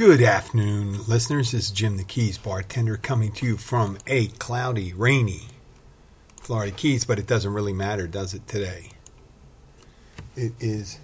Good 0.00 0.22
afternoon, 0.22 1.04
listeners. 1.06 1.52
This 1.52 1.64
is 1.64 1.70
Jim 1.70 1.98
the 1.98 2.04
Keys 2.04 2.38
bartender 2.38 2.96
coming 2.96 3.32
to 3.32 3.44
you 3.44 3.58
from 3.58 3.98
a 4.06 4.28
cloudy, 4.28 4.94
rainy 4.94 5.42
Florida 6.40 6.72
Keys, 6.74 7.04
but 7.04 7.18
it 7.18 7.26
doesn't 7.26 7.52
really 7.52 7.74
matter, 7.74 8.06
does 8.06 8.32
it, 8.32 8.48
today? 8.48 8.92
It 10.34 10.54
is 10.58 11.00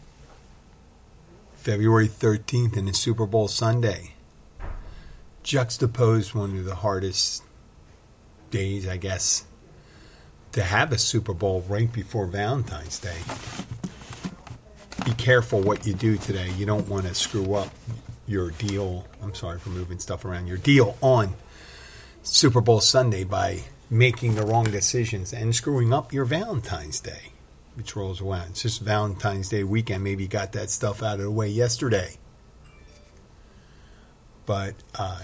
February 1.56 2.08
13th 2.08 2.74
and 2.78 2.88
it's 2.88 2.98
Super 2.98 3.26
Bowl 3.26 3.48
Sunday. 3.48 4.14
Juxtaposed 5.42 6.34
one 6.34 6.56
of 6.56 6.64
the 6.64 6.76
hardest 6.76 7.42
days, 8.50 8.88
I 8.88 8.96
guess, 8.96 9.44
to 10.52 10.62
have 10.62 10.90
a 10.90 10.96
Super 10.96 11.34
Bowl 11.34 11.66
right 11.68 11.92
before 11.92 12.24
Valentine's 12.24 12.98
Day. 12.98 13.18
Be 15.04 15.12
careful 15.12 15.60
what 15.60 15.86
you 15.86 15.92
do 15.92 16.16
today. 16.16 16.50
You 16.56 16.64
don't 16.64 16.88
want 16.88 17.04
to 17.04 17.14
screw 17.14 17.56
up 17.56 17.68
your 18.26 18.50
deal. 18.50 19.06
I'm 19.22 19.34
sorry 19.34 19.58
for 19.58 19.70
moving 19.70 19.98
stuff 19.98 20.24
around. 20.24 20.46
Your 20.46 20.56
deal 20.56 20.96
on 21.00 21.34
Super 22.22 22.60
Bowl 22.60 22.80
Sunday 22.80 23.24
by 23.24 23.62
making 23.88 24.34
the 24.34 24.44
wrong 24.44 24.64
decisions 24.64 25.32
and 25.32 25.54
screwing 25.54 25.92
up 25.92 26.12
your 26.12 26.24
Valentine's 26.24 27.00
Day, 27.00 27.30
which 27.74 27.94
rolls 27.94 28.20
around. 28.20 28.50
It's 28.50 28.62
just 28.62 28.80
Valentine's 28.80 29.48
Day 29.48 29.62
weekend. 29.62 30.02
Maybe 30.02 30.26
got 30.26 30.52
that 30.52 30.70
stuff 30.70 31.02
out 31.02 31.18
of 31.18 31.24
the 31.24 31.30
way 31.30 31.48
yesterday. 31.48 32.16
But 34.44 34.74
uh, 34.96 35.20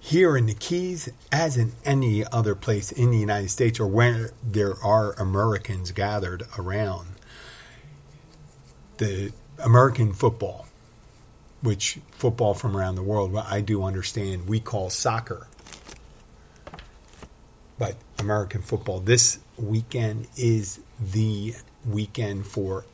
here 0.00 0.36
in 0.36 0.46
the 0.46 0.54
Keys, 0.54 1.08
as 1.32 1.56
in 1.56 1.72
any 1.84 2.24
other 2.26 2.54
place 2.54 2.92
in 2.92 3.10
the 3.10 3.18
United 3.18 3.50
States 3.50 3.80
or 3.80 3.86
where 3.86 4.30
there 4.42 4.74
are 4.82 5.12
Americans 5.14 5.90
gathered 5.92 6.44
around, 6.58 7.08
the 8.98 9.32
American 9.62 10.12
football 10.12 10.65
which 11.62 11.98
football 12.12 12.54
from 12.54 12.76
around 12.76 12.96
the 12.96 13.02
world, 13.02 13.36
I 13.36 13.60
do 13.60 13.82
understand, 13.82 14.48
we 14.48 14.60
call 14.60 14.90
soccer. 14.90 15.46
But 17.78 17.96
American 18.18 18.62
football, 18.62 19.00
this 19.00 19.38
weekend 19.56 20.28
is 20.36 20.80
the 21.00 21.54
weekend 21.88 22.46
for 22.46 22.84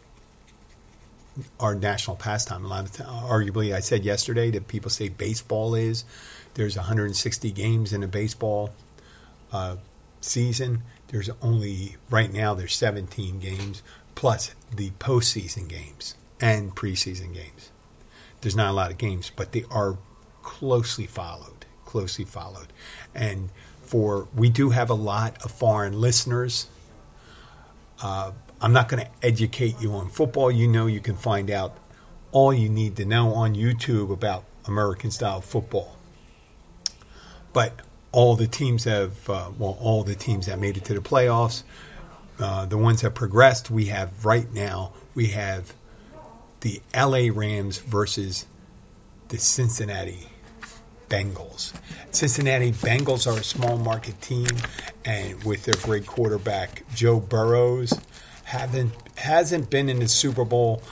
our 1.58 1.74
national 1.74 2.16
pastime. 2.16 2.64
A 2.64 2.68
lot 2.68 2.84
of 2.84 2.92
time, 2.92 3.06
arguably, 3.06 3.74
I 3.74 3.80
said 3.80 4.04
yesterday 4.04 4.50
that 4.50 4.68
people 4.68 4.90
say 4.90 5.08
baseball 5.08 5.74
is. 5.74 6.04
There's 6.54 6.76
160 6.76 7.50
games 7.52 7.92
in 7.92 8.02
a 8.02 8.08
baseball 8.08 8.72
uh, 9.52 9.76
season. 10.20 10.82
There's 11.08 11.30
only 11.40 11.96
right 12.10 12.32
now 12.32 12.54
there's 12.54 12.74
17 12.74 13.38
games 13.38 13.82
plus 14.14 14.54
the 14.74 14.90
postseason 14.92 15.68
games 15.68 16.14
and 16.40 16.74
preseason 16.74 17.32
games 17.34 17.70
there's 18.42 18.56
not 18.56 18.68
a 18.68 18.72
lot 18.72 18.90
of 18.90 18.98
games, 18.98 19.32
but 19.34 19.52
they 19.52 19.64
are 19.70 19.96
closely 20.42 21.06
followed, 21.06 21.64
closely 21.84 22.24
followed. 22.24 22.68
And 23.14 23.48
for 23.82 24.28
we 24.34 24.50
do 24.50 24.70
have 24.70 24.90
a 24.90 24.94
lot 24.94 25.42
of 25.44 25.50
foreign 25.50 26.00
listeners. 26.00 26.66
Uh, 28.02 28.32
I'm 28.60 28.72
not 28.72 28.88
going 28.88 29.04
to 29.04 29.10
educate 29.22 29.80
you 29.80 29.92
on 29.92 30.08
football. 30.08 30.50
You 30.50 30.68
know, 30.68 30.86
you 30.86 31.00
can 31.00 31.16
find 31.16 31.50
out 31.50 31.76
all 32.32 32.52
you 32.52 32.68
need 32.68 32.96
to 32.96 33.04
know 33.04 33.34
on 33.34 33.54
YouTube 33.54 34.10
about 34.10 34.44
American 34.66 35.10
style 35.10 35.40
football. 35.40 35.96
But 37.52 37.80
all 38.12 38.36
the 38.36 38.46
teams 38.46 38.84
have, 38.84 39.28
uh, 39.28 39.50
well, 39.58 39.76
all 39.80 40.04
the 40.04 40.14
teams 40.14 40.46
that 40.46 40.58
made 40.58 40.76
it 40.76 40.84
to 40.86 40.94
the 40.94 41.00
playoffs, 41.00 41.62
uh, 42.40 42.66
the 42.66 42.78
ones 42.78 43.02
that 43.02 43.14
progressed, 43.14 43.70
we 43.70 43.86
have 43.86 44.24
right 44.24 44.52
now, 44.52 44.92
we 45.14 45.28
have 45.28 45.74
the 46.62 46.80
LA 46.94 47.28
Rams 47.32 47.78
versus 47.78 48.46
the 49.28 49.38
Cincinnati 49.38 50.28
Bengals. 51.08 51.72
Cincinnati 52.10 52.72
Bengals 52.72 53.26
are 53.26 53.38
a 53.38 53.44
small 53.44 53.76
market 53.76 54.20
team, 54.22 54.46
and 55.04 55.42
with 55.44 55.64
their 55.64 55.74
great 55.82 56.06
quarterback 56.06 56.84
Joe 56.94 57.20
Burrows, 57.20 57.92
haven't 58.44 58.92
hasn't 59.16 59.70
been 59.70 59.88
in 59.88 59.98
the 59.98 60.08
Super 60.08 60.44
Bowl, 60.44 60.82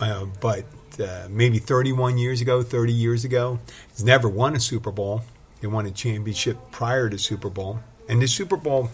uh, 0.00 0.26
but 0.40 0.64
uh, 1.00 1.28
maybe 1.30 1.58
31 1.58 2.18
years 2.18 2.40
ago, 2.40 2.62
30 2.62 2.92
years 2.92 3.24
ago, 3.24 3.58
he's 3.92 4.04
never 4.04 4.28
won 4.28 4.54
a 4.54 4.60
Super 4.60 4.90
Bowl. 4.90 5.22
They 5.60 5.68
won 5.68 5.86
a 5.86 5.90
championship 5.90 6.58
prior 6.70 7.08
to 7.08 7.18
Super 7.18 7.48
Bowl, 7.48 7.80
and 8.08 8.20
the 8.20 8.28
Super 8.28 8.56
Bowl 8.56 8.90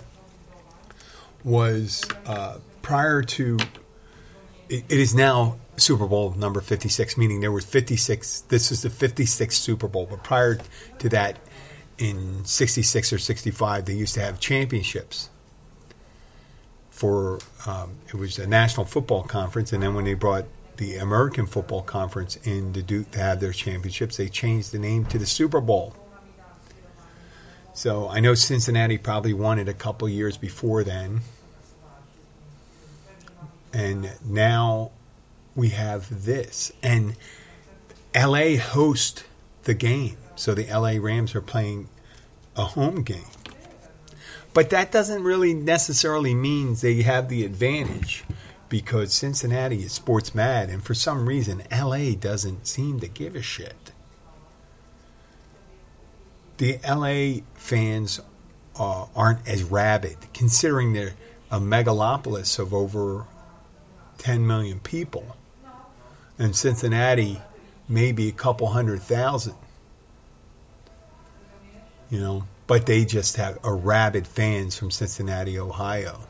was 1.42 2.04
uh, 2.26 2.58
prior 2.82 3.22
to. 3.22 3.58
it, 4.68 4.84
it 4.88 5.00
is 5.00 5.14
now 5.14 5.56
Super 5.76 6.06
Bowl 6.06 6.32
number 6.32 6.60
56, 6.60 7.16
meaning 7.16 7.40
there 7.40 7.52
was 7.52 7.64
56. 7.64 8.42
This 8.42 8.70
is 8.70 8.82
the 8.82 8.88
56th 8.88 9.52
Super 9.52 9.88
Bowl. 9.88 10.06
But 10.08 10.22
prior 10.22 10.58
to 10.98 11.08
that, 11.08 11.38
in 11.98 12.44
66 12.44 13.12
or 13.12 13.18
65, 13.18 13.84
they 13.84 13.94
used 13.94 14.14
to 14.14 14.20
have 14.20 14.38
championships 14.38 15.30
for, 16.90 17.38
um, 17.66 17.96
it 18.08 18.14
was 18.14 18.38
a 18.38 18.46
National 18.46 18.84
Football 18.84 19.22
Conference. 19.22 19.72
And 19.72 19.82
then 19.82 19.94
when 19.94 20.04
they 20.04 20.14
brought 20.14 20.44
the 20.76 20.96
American 20.96 21.46
Football 21.46 21.82
Conference 21.82 22.36
in 22.44 22.72
to, 22.74 22.82
do, 22.82 23.04
to 23.04 23.18
have 23.18 23.40
their 23.40 23.52
championships, 23.52 24.16
they 24.16 24.28
changed 24.28 24.72
the 24.72 24.78
name 24.78 25.06
to 25.06 25.18
the 25.18 25.26
Super 25.26 25.60
Bowl. 25.60 25.96
So 27.74 28.08
I 28.08 28.20
know 28.20 28.34
Cincinnati 28.34 28.98
probably 28.98 29.32
won 29.32 29.58
it 29.58 29.68
a 29.68 29.74
couple 29.74 30.08
years 30.08 30.36
before 30.36 30.84
then. 30.84 31.20
And 33.72 34.12
now 34.24 34.90
we 35.54 35.70
have 35.70 36.24
this. 36.24 36.72
And 36.82 37.16
LA 38.14 38.56
host 38.56 39.24
the 39.64 39.74
game. 39.74 40.16
So 40.36 40.54
the 40.54 40.66
LA 40.66 40.96
Rams 41.00 41.34
are 41.34 41.40
playing 41.40 41.88
a 42.56 42.64
home 42.64 43.02
game. 43.02 43.24
But 44.54 44.70
that 44.70 44.92
doesn't 44.92 45.22
really 45.22 45.54
necessarily 45.54 46.34
mean 46.34 46.74
they 46.74 47.02
have 47.02 47.28
the 47.28 47.44
advantage 47.44 48.24
because 48.68 49.12
Cincinnati 49.12 49.82
is 49.82 49.92
sports 49.92 50.34
mad 50.34 50.68
and 50.68 50.82
for 50.82 50.94
some 50.94 51.26
reason 51.26 51.62
LA 51.70 52.12
doesn't 52.18 52.66
seem 52.66 53.00
to 53.00 53.08
give 53.08 53.34
a 53.34 53.42
shit. 53.42 53.92
The 56.58 56.78
LA 56.86 57.42
fans 57.54 58.20
uh, 58.78 59.06
aren't 59.14 59.46
as 59.48 59.62
rabid 59.62 60.16
considering 60.32 60.92
they're 60.92 61.14
a 61.50 61.60
megalopolis 61.60 62.58
of 62.58 62.72
over 62.72 63.26
10 64.18 64.46
million 64.46 64.80
people 64.80 65.36
and 66.38 66.56
Cincinnati 66.56 67.40
maybe 67.88 68.28
a 68.28 68.32
couple 68.32 68.68
hundred 68.68 69.02
thousand. 69.02 69.54
you 72.10 72.20
know, 72.20 72.44
but 72.66 72.86
they 72.86 73.04
just 73.06 73.36
have 73.38 73.58
a 73.64 73.72
rabid 73.72 74.26
fans 74.26 74.76
from 74.78 74.90
Cincinnati, 74.90 75.58
Ohio. 75.58 76.20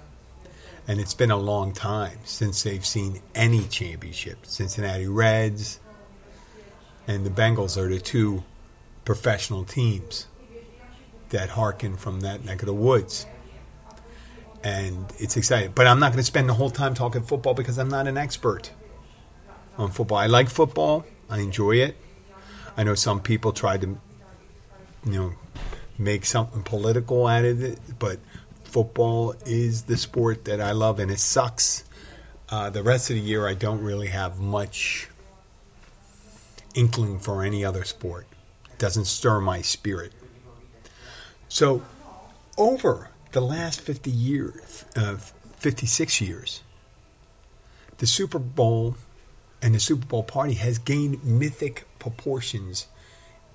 And 0.88 1.00
it's 1.00 1.14
been 1.14 1.30
a 1.32 1.36
long 1.36 1.72
time 1.72 2.18
since 2.24 2.62
they've 2.62 2.86
seen 2.86 3.20
any 3.34 3.64
championship. 3.64 4.46
Cincinnati 4.46 5.06
Reds 5.08 5.80
and 7.08 7.26
the 7.26 7.30
Bengals 7.30 7.76
are 7.76 7.88
the 7.88 8.00
two 8.00 8.44
professional 9.04 9.64
teams 9.64 10.26
that 11.30 11.50
harken 11.50 11.96
from 11.96 12.20
that 12.20 12.44
neck 12.44 12.62
of 12.62 12.66
the 12.66 12.74
woods. 12.74 13.26
And 14.64 15.12
it's 15.18 15.36
exciting. 15.36 15.72
But 15.74 15.88
I'm 15.88 15.98
not 15.98 16.12
going 16.12 16.18
to 16.18 16.24
spend 16.24 16.48
the 16.48 16.54
whole 16.54 16.70
time 16.70 16.94
talking 16.94 17.22
football 17.22 17.54
because 17.54 17.78
I'm 17.78 17.88
not 17.88 18.06
an 18.06 18.16
expert 18.16 18.70
on 19.78 19.90
football. 19.90 20.18
I 20.18 20.26
like 20.26 20.48
football, 20.48 21.04
I 21.28 21.40
enjoy 21.40 21.76
it. 21.76 21.96
I 22.76 22.84
know 22.84 22.94
some 22.94 23.20
people 23.20 23.52
try 23.52 23.76
to, 23.76 23.86
you 25.04 25.12
know, 25.12 25.32
make 25.98 26.24
something 26.24 26.62
political 26.62 27.26
out 27.26 27.44
of 27.44 27.62
it, 27.62 27.78
but 27.98 28.18
football 28.64 29.34
is 29.44 29.82
the 29.82 29.96
sport 29.96 30.44
that 30.46 30.60
I 30.60 30.72
love, 30.72 30.98
and 30.98 31.10
it 31.10 31.18
sucks. 31.18 31.84
Uh, 32.48 32.70
the 32.70 32.82
rest 32.82 33.10
of 33.10 33.16
the 33.16 33.22
year, 33.22 33.46
I 33.46 33.54
don't 33.54 33.82
really 33.82 34.08
have 34.08 34.38
much 34.38 35.08
inkling 36.74 37.18
for 37.18 37.42
any 37.42 37.64
other 37.64 37.84
sport. 37.84 38.26
It 38.70 38.78
doesn't 38.78 39.04
stir 39.04 39.40
my 39.40 39.62
spirit. 39.62 40.12
So, 41.48 41.82
over 42.56 43.10
the 43.32 43.40
last 43.40 43.80
50 43.80 44.10
years, 44.10 44.84
uh, 44.96 45.16
56 45.16 46.20
years, 46.20 46.62
the 47.98 48.06
Super 48.06 48.38
Bowl 48.38 48.96
and 49.62 49.74
the 49.74 49.80
Super 49.80 50.04
Bowl 50.04 50.24
party 50.24 50.54
has 50.54 50.78
gained 50.78 51.24
mythic 51.24 51.86
proportions 52.00 52.88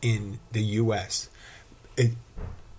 in 0.02 0.40
the 0.54 0.64
U.S. 0.64 1.30
It, 1.98 2.12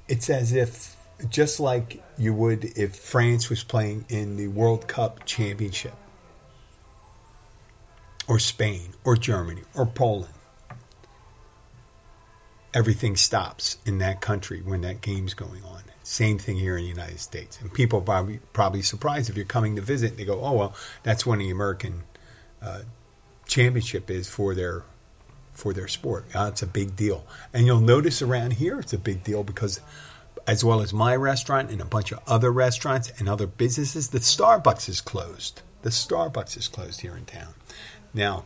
it's 0.08 0.30
as 0.30 0.52
if, 0.52 0.96
just 1.28 1.60
like 1.60 2.02
you 2.16 2.32
would 2.32 2.64
if 2.76 2.96
France 2.96 3.50
was 3.50 3.62
playing 3.62 4.06
in 4.08 4.36
the 4.36 4.48
World 4.48 4.88
Cup 4.88 5.26
championship, 5.26 5.94
or 8.26 8.38
Spain, 8.38 8.94
or 9.04 9.16
Germany, 9.16 9.62
or 9.74 9.84
Poland. 9.84 10.32
Everything 12.74 13.16
stops 13.16 13.78
in 13.84 13.98
that 13.98 14.20
country 14.20 14.60
when 14.62 14.82
that 14.82 15.00
game's 15.00 15.34
going 15.34 15.62
on. 15.64 15.82
Same 16.02 16.38
thing 16.38 16.56
here 16.56 16.78
in 16.78 16.84
the 16.84 16.88
United 16.88 17.20
States. 17.20 17.60
And 17.60 17.72
people 17.72 17.98
are 17.98 18.02
probably, 18.02 18.40
probably 18.54 18.80
surprised 18.80 19.28
if 19.28 19.36
you're 19.36 19.44
coming 19.44 19.76
to 19.76 19.82
visit. 19.82 20.16
They 20.16 20.24
go, 20.24 20.40
oh, 20.40 20.52
well, 20.52 20.74
that's 21.02 21.26
when 21.26 21.38
the 21.38 21.50
American 21.50 22.04
uh, 22.62 22.80
championship 23.48 24.10
is 24.10 24.28
for 24.28 24.54
their 24.54 24.84
for 25.52 25.72
their 25.72 25.88
sport. 25.88 26.24
Uh, 26.32 26.50
it's 26.52 26.62
a 26.62 26.66
big 26.66 26.94
deal. 26.94 27.26
And 27.52 27.66
you'll 27.66 27.80
notice 27.80 28.22
around 28.22 28.52
here 28.54 28.78
it's 28.78 28.92
a 28.92 28.98
big 28.98 29.24
deal 29.24 29.42
because 29.42 29.80
as 30.46 30.64
well 30.64 30.80
as 30.80 30.94
my 30.94 31.16
restaurant 31.16 31.70
and 31.70 31.80
a 31.80 31.84
bunch 31.84 32.12
of 32.12 32.20
other 32.28 32.52
restaurants 32.52 33.10
and 33.18 33.28
other 33.28 33.48
businesses, 33.48 34.10
the 34.10 34.20
Starbucks 34.20 34.88
is 34.88 35.00
closed. 35.00 35.62
The 35.82 35.90
Starbucks 35.90 36.56
is 36.56 36.68
closed 36.68 37.00
here 37.00 37.16
in 37.16 37.24
town. 37.24 37.54
Now, 38.14 38.44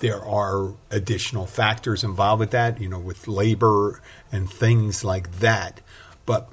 there 0.00 0.22
are 0.22 0.74
additional 0.90 1.46
factors 1.46 2.02
involved 2.02 2.40
with 2.40 2.50
that, 2.50 2.80
you 2.80 2.88
know, 2.88 2.98
with 2.98 3.28
labor 3.28 4.02
and 4.32 4.50
things 4.50 5.04
like 5.04 5.38
that. 5.38 5.80
But 6.26 6.50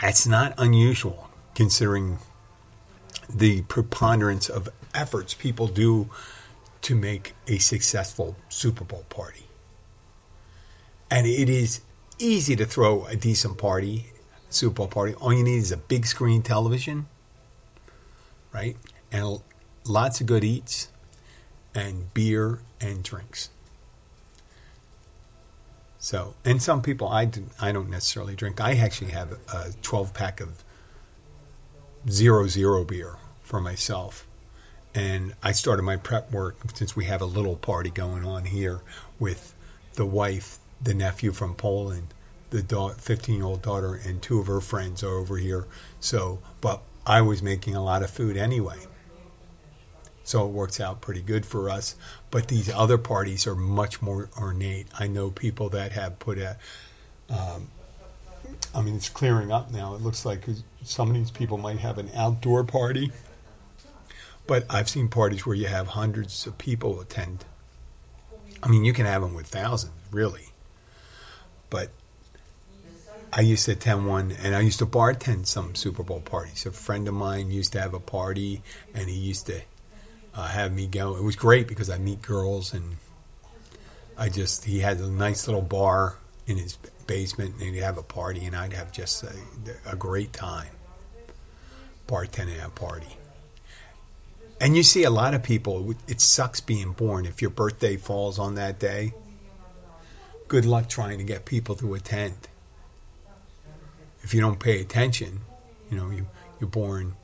that's 0.00 0.26
not 0.26 0.54
unusual 0.56 1.28
considering 1.54 2.18
the 3.28 3.62
preponderance 3.62 4.48
of 4.48 4.70
efforts 4.94 5.34
people 5.34 5.66
do 5.66 6.08
to 6.88 6.96
make 6.96 7.34
a 7.46 7.58
successful 7.58 8.34
Super 8.48 8.82
Bowl 8.82 9.04
party. 9.10 9.44
And 11.10 11.26
it 11.26 11.50
is 11.50 11.82
easy 12.18 12.56
to 12.56 12.64
throw 12.64 13.04
a 13.04 13.14
decent 13.14 13.58
party, 13.58 14.06
Super 14.48 14.76
Bowl 14.76 14.86
party. 14.88 15.12
All 15.12 15.30
you 15.30 15.44
need 15.44 15.58
is 15.58 15.70
a 15.70 15.76
big 15.76 16.06
screen 16.06 16.40
television, 16.40 17.04
right? 18.54 18.74
And 19.12 19.42
lots 19.84 20.22
of 20.22 20.28
good 20.28 20.44
eats 20.44 20.88
and 21.74 22.14
beer 22.14 22.60
and 22.80 23.02
drinks. 23.02 23.50
So, 25.98 26.36
and 26.42 26.62
some 26.62 26.80
people 26.80 27.06
I 27.06 27.26
do, 27.26 27.44
I 27.60 27.70
don't 27.70 27.90
necessarily 27.90 28.34
drink. 28.34 28.62
I 28.62 28.76
actually 28.76 29.10
have 29.10 29.32
a 29.52 29.74
12 29.82 30.14
pack 30.14 30.40
of 30.40 30.64
zero 32.08 32.46
zero 32.46 32.82
beer 32.82 33.16
for 33.42 33.60
myself 33.60 34.26
and 34.94 35.34
I 35.42 35.52
started 35.52 35.82
my 35.82 35.96
prep 35.96 36.30
work 36.32 36.56
since 36.74 36.96
we 36.96 37.04
have 37.04 37.20
a 37.20 37.26
little 37.26 37.56
party 37.56 37.90
going 37.90 38.24
on 38.24 38.46
here 38.46 38.80
with 39.18 39.54
the 39.94 40.06
wife, 40.06 40.58
the 40.80 40.94
nephew 40.94 41.32
from 41.32 41.54
Poland, 41.54 42.08
the 42.50 42.94
15 42.98 43.34
year 43.34 43.44
old 43.44 43.62
daughter, 43.62 43.94
and 43.94 44.22
two 44.22 44.38
of 44.38 44.46
her 44.46 44.60
friends 44.60 45.02
are 45.02 45.14
over 45.14 45.36
here. 45.36 45.66
So, 46.00 46.40
but 46.60 46.80
I 47.06 47.20
was 47.20 47.42
making 47.42 47.74
a 47.74 47.84
lot 47.84 48.02
of 48.02 48.10
food 48.10 48.36
anyway. 48.36 48.78
So 50.24 50.44
it 50.44 50.50
works 50.50 50.78
out 50.78 51.00
pretty 51.00 51.22
good 51.22 51.46
for 51.46 51.70
us. 51.70 51.96
But 52.30 52.48
these 52.48 52.68
other 52.70 52.98
parties 52.98 53.46
are 53.46 53.54
much 53.54 54.02
more 54.02 54.28
ornate. 54.38 54.86
I 54.98 55.06
know 55.06 55.30
people 55.30 55.70
that 55.70 55.92
have 55.92 56.18
put 56.18 56.38
a, 56.38 56.58
um, 57.30 57.68
I 58.74 58.82
mean, 58.82 58.96
it's 58.96 59.08
clearing 59.08 59.50
up 59.50 59.70
now. 59.70 59.94
It 59.94 60.02
looks 60.02 60.26
like 60.26 60.44
some 60.82 61.08
of 61.08 61.14
these 61.14 61.30
people 61.30 61.56
might 61.56 61.78
have 61.78 61.96
an 61.96 62.10
outdoor 62.14 62.64
party 62.64 63.10
but 64.48 64.64
I've 64.70 64.88
seen 64.88 65.08
parties 65.08 65.46
where 65.46 65.54
you 65.54 65.66
have 65.66 65.88
hundreds 65.88 66.46
of 66.46 66.56
people 66.56 67.00
attend. 67.00 67.44
I 68.62 68.68
mean, 68.68 68.84
you 68.84 68.94
can 68.94 69.04
have 69.04 69.20
them 69.20 69.34
with 69.34 69.46
thousands, 69.46 69.92
really. 70.10 70.46
But 71.68 71.90
I 73.30 73.42
used 73.42 73.66
to 73.66 73.72
attend 73.72 74.08
one, 74.08 74.32
and 74.32 74.56
I 74.56 74.60
used 74.60 74.78
to 74.78 74.86
bartend 74.86 75.46
some 75.46 75.74
Super 75.74 76.02
Bowl 76.02 76.20
parties. 76.20 76.64
A 76.64 76.72
friend 76.72 77.06
of 77.06 77.14
mine 77.14 77.50
used 77.50 77.74
to 77.74 77.80
have 77.80 77.92
a 77.92 78.00
party, 78.00 78.62
and 78.94 79.10
he 79.10 79.16
used 79.16 79.46
to 79.46 79.60
uh, 80.34 80.48
have 80.48 80.72
me 80.72 80.86
go. 80.86 81.14
It 81.14 81.22
was 81.22 81.36
great 81.36 81.68
because 81.68 81.90
I 81.90 81.98
meet 81.98 82.22
girls, 82.22 82.72
and 82.72 82.96
I 84.16 84.30
just 84.30 84.64
he 84.64 84.80
had 84.80 84.96
a 84.98 85.10
nice 85.10 85.46
little 85.46 85.62
bar 85.62 86.16
in 86.46 86.56
his 86.56 86.78
basement, 87.06 87.56
and 87.60 87.74
he'd 87.74 87.82
have 87.82 87.98
a 87.98 88.02
party, 88.02 88.46
and 88.46 88.56
I'd 88.56 88.72
have 88.72 88.92
just 88.92 89.22
a, 89.22 89.34
a 89.86 89.94
great 89.94 90.32
time 90.32 90.70
bartending 92.08 92.58
at 92.58 92.68
a 92.68 92.70
party. 92.70 93.17
And 94.60 94.76
you 94.76 94.82
see 94.82 95.04
a 95.04 95.10
lot 95.10 95.34
of 95.34 95.42
people, 95.42 95.94
it 96.08 96.20
sucks 96.20 96.60
being 96.60 96.92
born. 96.92 97.26
If 97.26 97.40
your 97.40 97.50
birthday 97.50 97.96
falls 97.96 98.38
on 98.38 98.56
that 98.56 98.78
day, 98.78 99.12
good 100.48 100.64
luck 100.64 100.88
trying 100.88 101.18
to 101.18 101.24
get 101.24 101.44
people 101.44 101.76
to 101.76 101.94
attend. 101.94 102.48
If 104.22 104.34
you 104.34 104.40
don't 104.40 104.58
pay 104.58 104.80
attention, 104.80 105.40
you 105.90 105.96
know, 105.96 106.10
you, 106.10 106.26
you're 106.60 106.68
born 106.68 107.14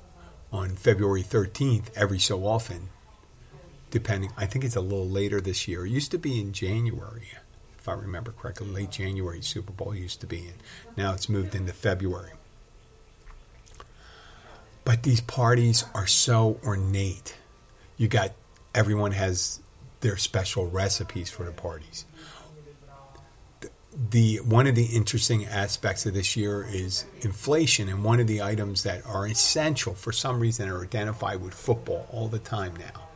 on 0.53 0.77
February 0.77 1.25
13th 1.25 1.87
every 1.97 2.21
so 2.21 2.47
often, 2.47 2.89
depending, 3.91 4.31
I 4.37 4.47
think 4.47 4.65
it's 4.65 4.77
a 4.77 4.81
little 4.81 5.09
later 5.09 5.41
this 5.41 5.67
year. 5.67 5.85
It 5.85 5.91
used 5.91 6.13
to 6.13 6.19
be 6.19 6.41
in 6.41 6.53
January, 6.53 7.33
if 7.77 7.89
I 7.89 7.95
remember 7.95 8.31
correctly, 8.31 8.69
late 8.69 8.93
January 8.93 9.43
Super 9.43 9.73
Bowl 9.73 9.93
used 9.93 10.21
to 10.21 10.27
be 10.29 10.39
in. 10.39 10.55
Now 10.97 11.13
it's 11.15 11.29
moved 11.29 11.57
into 11.57 11.73
February. 11.73 12.33
But 14.85 15.03
these 15.03 15.21
parties 15.21 15.85
are 15.95 16.07
so 16.07 16.61
ornate. 16.65 17.37
You 17.97 18.09
got 18.09 18.33
everyone 18.75 19.13
has 19.13 19.61
their 20.01 20.17
special 20.17 20.69
recipes 20.69 21.31
for 21.31 21.45
the 21.45 21.53
parties. 21.53 22.05
The, 24.11 24.39
one 24.39 24.67
of 24.67 24.75
the 24.75 24.87
interesting 24.87 25.47
aspects 25.47 26.05
of 26.05 26.15
this 26.15 26.37
year 26.37 26.67
is 26.69 27.05
inflation, 27.21 27.89
and 27.89 28.03
one 28.03 28.19
of 28.19 28.27
the 28.27 28.43
items 28.43 28.83
that 28.83 29.07
are 29.07 29.27
essential 29.27 29.95
for 29.95 30.11
some 30.11 30.41
reason 30.41 30.69
are 30.69 30.83
identified 30.83 31.41
with 31.41 31.55
football 31.55 32.09
all 32.11 32.27
the 32.27 32.41
time 32.41 32.75
now. 32.77 33.09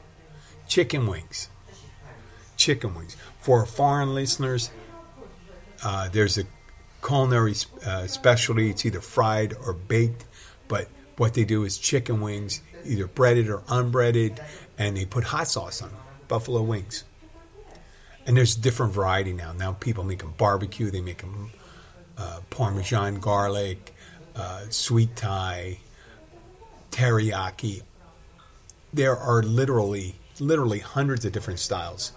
Chicken 0.69 1.09
wings. 1.09 1.49
Chicken 2.57 2.95
wings. 2.95 3.17
For 3.41 3.67
foreign 3.67 4.15
listeners, 4.15 4.71
uh, 5.85 6.09
there's 6.11 6.39
a 6.39 6.45
culinary 7.05 7.55
uh, 7.85 8.07
specialty. 8.07 8.71
It's 8.71 8.87
either 8.87 9.01
fried 9.01 9.55
or 9.67 9.73
baked, 9.73 10.25
but 10.69 10.89
what 11.19 11.35
they 11.35 11.45
do 11.45 11.65
is 11.65 11.79
chicken 11.79 12.21
wings, 12.21 12.63
either 12.85 13.07
breaded 13.07 13.49
or 13.49 13.63
unbreaded, 13.69 14.41
and 14.79 14.97
they 14.97 15.05
put 15.05 15.25
hot 15.25 15.49
sauce 15.49 15.83
on 15.83 15.91
them, 15.91 15.99
buffalo 16.29 16.63
wings. 16.63 17.05
And 18.27 18.37
there's 18.37 18.55
different 18.55 18.93
variety 18.93 19.33
now. 19.33 19.53
Now 19.53 19.73
people 19.73 20.05
make 20.05 20.21
them 20.21 20.35
barbecue, 20.37 20.91
they 20.91 21.01
make 21.01 21.19
them 21.19 21.51
uh, 22.17 22.41
Parmesan 22.51 23.21
garlic, 23.21 23.95
uh, 24.37 24.63
sweet 24.71 25.17
Thai, 25.17 25.79
teriyaki. 26.91 27.83
There 28.93 29.17
are 29.17 29.43
literally, 29.43 30.17
literally 30.41 30.79
hundreds 30.79 31.25
of 31.25 31.33
different 31.33 31.59
styles 31.59 32.13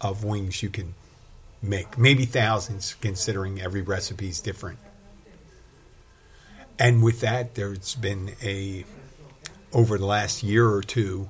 of 0.00 0.24
wings 0.24 0.62
you 0.62 0.70
can 0.70 0.94
make. 1.62 1.98
Maybe 1.98 2.24
thousands, 2.24 2.94
considering 3.00 3.60
every 3.60 3.82
recipe 3.82 4.28
is 4.28 4.40
different. 4.40 4.78
And 6.80 7.02
with 7.02 7.20
that, 7.20 7.54
there's 7.54 7.94
been 7.94 8.32
a, 8.42 8.84
over 9.72 9.98
the 9.98 10.06
last 10.06 10.42
year 10.42 10.68
or 10.68 10.82
two, 10.82 11.28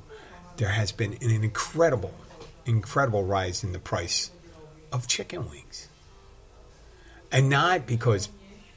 there 0.57 0.69
has 0.71 0.93
been 0.93 1.15
an 1.21 1.45
incredible, 1.45 2.15
incredible 2.67 3.25
rise 3.25 3.65
in 3.65 3.73
the 3.73 3.81
price 3.81 4.31
of 4.93 5.09
chicken 5.09 5.51
wings. 5.51 5.89
and 7.33 7.49
not 7.49 7.87
because 7.87 8.29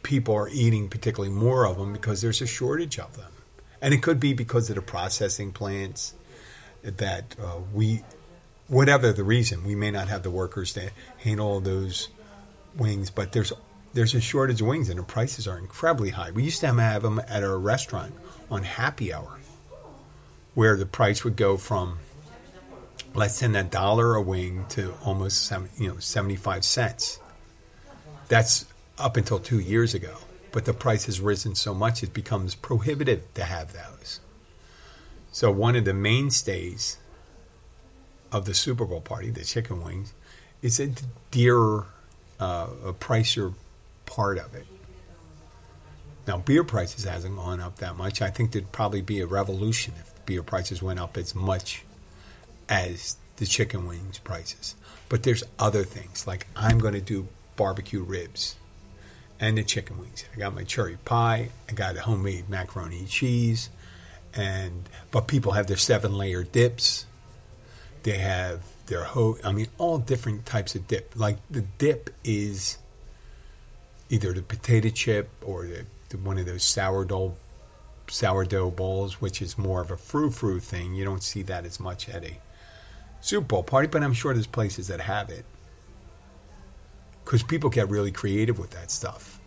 people 0.04 0.36
are 0.36 0.50
eating 0.50 0.90
particularly 0.90 1.34
more 1.34 1.66
of 1.66 1.78
them 1.78 1.94
because 1.94 2.22
there's 2.22 2.42
a 2.42 2.48
shortage 2.48 3.00
of 3.00 3.16
them. 3.18 3.32
And 3.82 3.94
it 3.94 4.02
could 4.02 4.20
be 4.20 4.34
because 4.34 4.70
of 4.70 4.76
the 4.76 4.82
processing 4.82 5.52
plants 5.52 6.14
that 6.84 7.36
uh, 7.42 7.60
we, 7.74 8.04
whatever 8.68 9.12
the 9.14 9.24
reason, 9.24 9.64
we 9.64 9.76
may 9.76 9.92
not 9.92 10.08
have 10.08 10.24
the 10.24 10.32
workers 10.32 10.74
to 10.74 10.92
handle 11.18 11.60
those 11.60 12.10
wings, 12.76 13.10
but 13.10 13.32
there's 13.32 13.54
there's 13.94 14.16
a 14.16 14.22
shortage 14.22 14.62
of 14.62 14.68
wings 14.68 14.90
and 14.90 15.00
the 15.00 15.04
prices 15.04 15.48
are 15.48 15.58
incredibly 15.58 16.10
high. 16.10 16.32
We 16.32 16.44
used 16.44 16.60
to 16.62 16.68
have 16.68 17.04
them 17.04 17.22
at 17.28 17.44
our 17.44 17.58
restaurant 17.58 18.14
on 18.50 18.64
happy 18.64 19.14
hour, 19.14 19.40
where 20.56 20.76
the 20.76 20.86
price 20.86 21.24
would 21.24 21.36
go 21.36 21.58
from 21.58 22.00
less 23.14 23.40
than 23.40 23.56
a 23.56 23.64
dollar 23.64 24.16
a 24.16 24.22
wing 24.22 24.66
to 24.70 24.94
almost 25.06 25.52
you 25.78 25.88
know 25.88 25.98
seventy 26.00 26.36
five 26.36 26.66
cents. 26.66 27.20
That's 28.28 28.66
up 28.98 29.18
until 29.18 29.40
two 29.40 29.60
years 29.60 29.94
ago, 29.94 30.18
but 30.52 30.66
the 30.66 30.74
price 30.74 31.06
has 31.06 31.20
risen 31.20 31.56
so 31.56 31.74
much 31.74 32.04
it 32.04 32.14
becomes 32.14 32.56
prohibitive 32.56 33.32
to 33.36 33.44
have 33.44 33.74
those. 33.74 34.20
So 35.32 35.52
one 35.52 35.76
of 35.76 35.86
the 35.86 35.94
mainstays 35.94 36.98
of 38.32 38.46
the 38.46 38.54
Super 38.54 38.86
Bowl 38.86 39.02
party, 39.02 39.30
the 39.30 39.44
chicken 39.44 39.84
wings, 39.84 40.14
is 40.62 40.80
a 40.80 40.92
dearer, 41.32 41.86
uh, 42.40 42.68
a 42.86 42.94
pricier 42.94 43.54
part 44.06 44.38
of 44.38 44.54
it. 44.54 44.66
Now, 46.28 46.38
beer 46.38 46.64
prices 46.64 47.04
hasn't 47.04 47.36
gone 47.36 47.60
up 47.60 47.78
that 47.78 47.98
much. 47.98 48.22
I 48.22 48.30
think 48.30 48.52
there'd 48.52 48.72
probably 48.72 49.02
be 49.02 49.20
a 49.20 49.28
revolution 49.28 49.94
if 50.00 50.26
beer 50.26 50.44
prices 50.44 50.82
went 50.82 51.00
up 51.00 51.18
as 51.18 51.36
much 51.36 51.84
as 52.70 53.18
the 53.38 53.46
chicken 53.46 53.86
wings 53.88 54.20
prices. 54.20 54.76
But 55.10 55.24
there's 55.24 55.44
other 55.60 55.84
things 55.84 56.26
like 56.26 56.48
I'm 56.56 56.80
going 56.80 56.94
to 56.94 57.02
do 57.02 57.28
barbecue 57.56 58.02
ribs 58.02 58.56
and 59.40 59.58
the 59.58 59.64
chicken 59.64 59.98
wings. 60.00 60.24
I 60.34 60.40
got 60.40 60.56
my 60.56 60.64
cherry 60.64 60.98
pie. 61.04 61.50
I 61.70 61.74
got 61.74 61.98
a 61.98 62.02
homemade 62.02 62.50
macaroni 62.50 63.00
and 63.00 63.10
cheese, 63.10 63.70
and 64.34 64.88
but 65.12 65.28
people 65.28 65.52
have 65.52 65.68
their 65.68 65.78
seven 65.78 66.18
layer 66.18 66.44
dips. 66.44 67.06
They 68.04 68.18
have 68.18 68.62
their 68.88 69.04
ho. 69.04 69.38
I 69.44 69.52
mean, 69.52 69.68
all 69.78 69.98
different 69.98 70.46
types 70.46 70.76
of 70.76 70.88
dip. 70.88 71.14
Like 71.16 71.38
the 71.50 71.62
dip 71.62 72.10
is 72.24 72.78
either 74.14 74.32
the 74.32 74.44
potato 74.44 74.90
chip 74.90 75.28
or 75.44 75.66
the, 75.66 75.86
the 76.10 76.18
one 76.18 76.38
of 76.38 76.46
those 76.46 76.64
sourdough 76.64 77.34
sourdough 78.08 78.70
balls, 78.70 79.20
which 79.20 79.42
is 79.42 79.58
more 79.58 79.82
of 79.82 79.90
a 79.90 79.98
frou 79.98 80.30
frou 80.30 80.60
thing. 80.60 80.94
You 80.94 81.04
don't 81.04 81.24
see 81.24 81.42
that 81.44 81.66
as 81.66 81.80
much 81.80 82.08
at 82.10 82.24
a 82.24 82.38
Super 83.22 83.48
Bowl 83.48 83.64
party, 83.64 83.88
but 83.88 84.04
I'm 84.04 84.14
sure 84.14 84.32
there's 84.34 84.46
places 84.46 84.88
that 84.90 85.02
have 85.02 85.32
it 85.32 85.46
because 87.26 87.42
people 87.42 87.72
get 87.72 87.90
really 87.90 88.12
creative 88.12 88.60
with 88.60 88.70
that 88.72 88.92
stuff. 88.92 89.40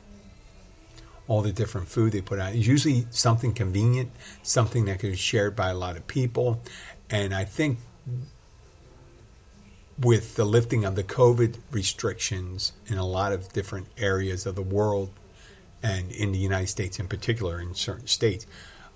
All 1.28 1.42
the 1.42 1.52
different 1.52 1.86
food 1.86 2.10
they 2.10 2.20
put 2.20 2.40
out. 2.40 2.54
It's 2.54 2.66
usually 2.66 3.06
something 3.10 3.52
convenient, 3.52 4.10
something 4.42 4.86
that 4.86 4.98
can 4.98 5.10
be 5.10 5.16
shared 5.16 5.54
by 5.54 5.70
a 5.70 5.74
lot 5.74 5.96
of 5.96 6.08
people. 6.08 6.60
And 7.08 7.32
I 7.32 7.44
think 7.44 7.78
with 9.98 10.36
the 10.36 10.44
lifting 10.44 10.84
of 10.84 10.94
the 10.94 11.04
COVID 11.04 11.56
restrictions 11.70 12.72
in 12.86 12.98
a 12.98 13.06
lot 13.06 13.32
of 13.32 13.52
different 13.52 13.86
areas 13.96 14.44
of 14.44 14.54
the 14.54 14.62
world 14.62 15.10
and 15.82 16.10
in 16.12 16.32
the 16.32 16.38
United 16.38 16.68
States 16.68 16.98
in 16.98 17.08
particular, 17.08 17.60
in 17.60 17.74
certain 17.74 18.06
states, 18.06 18.46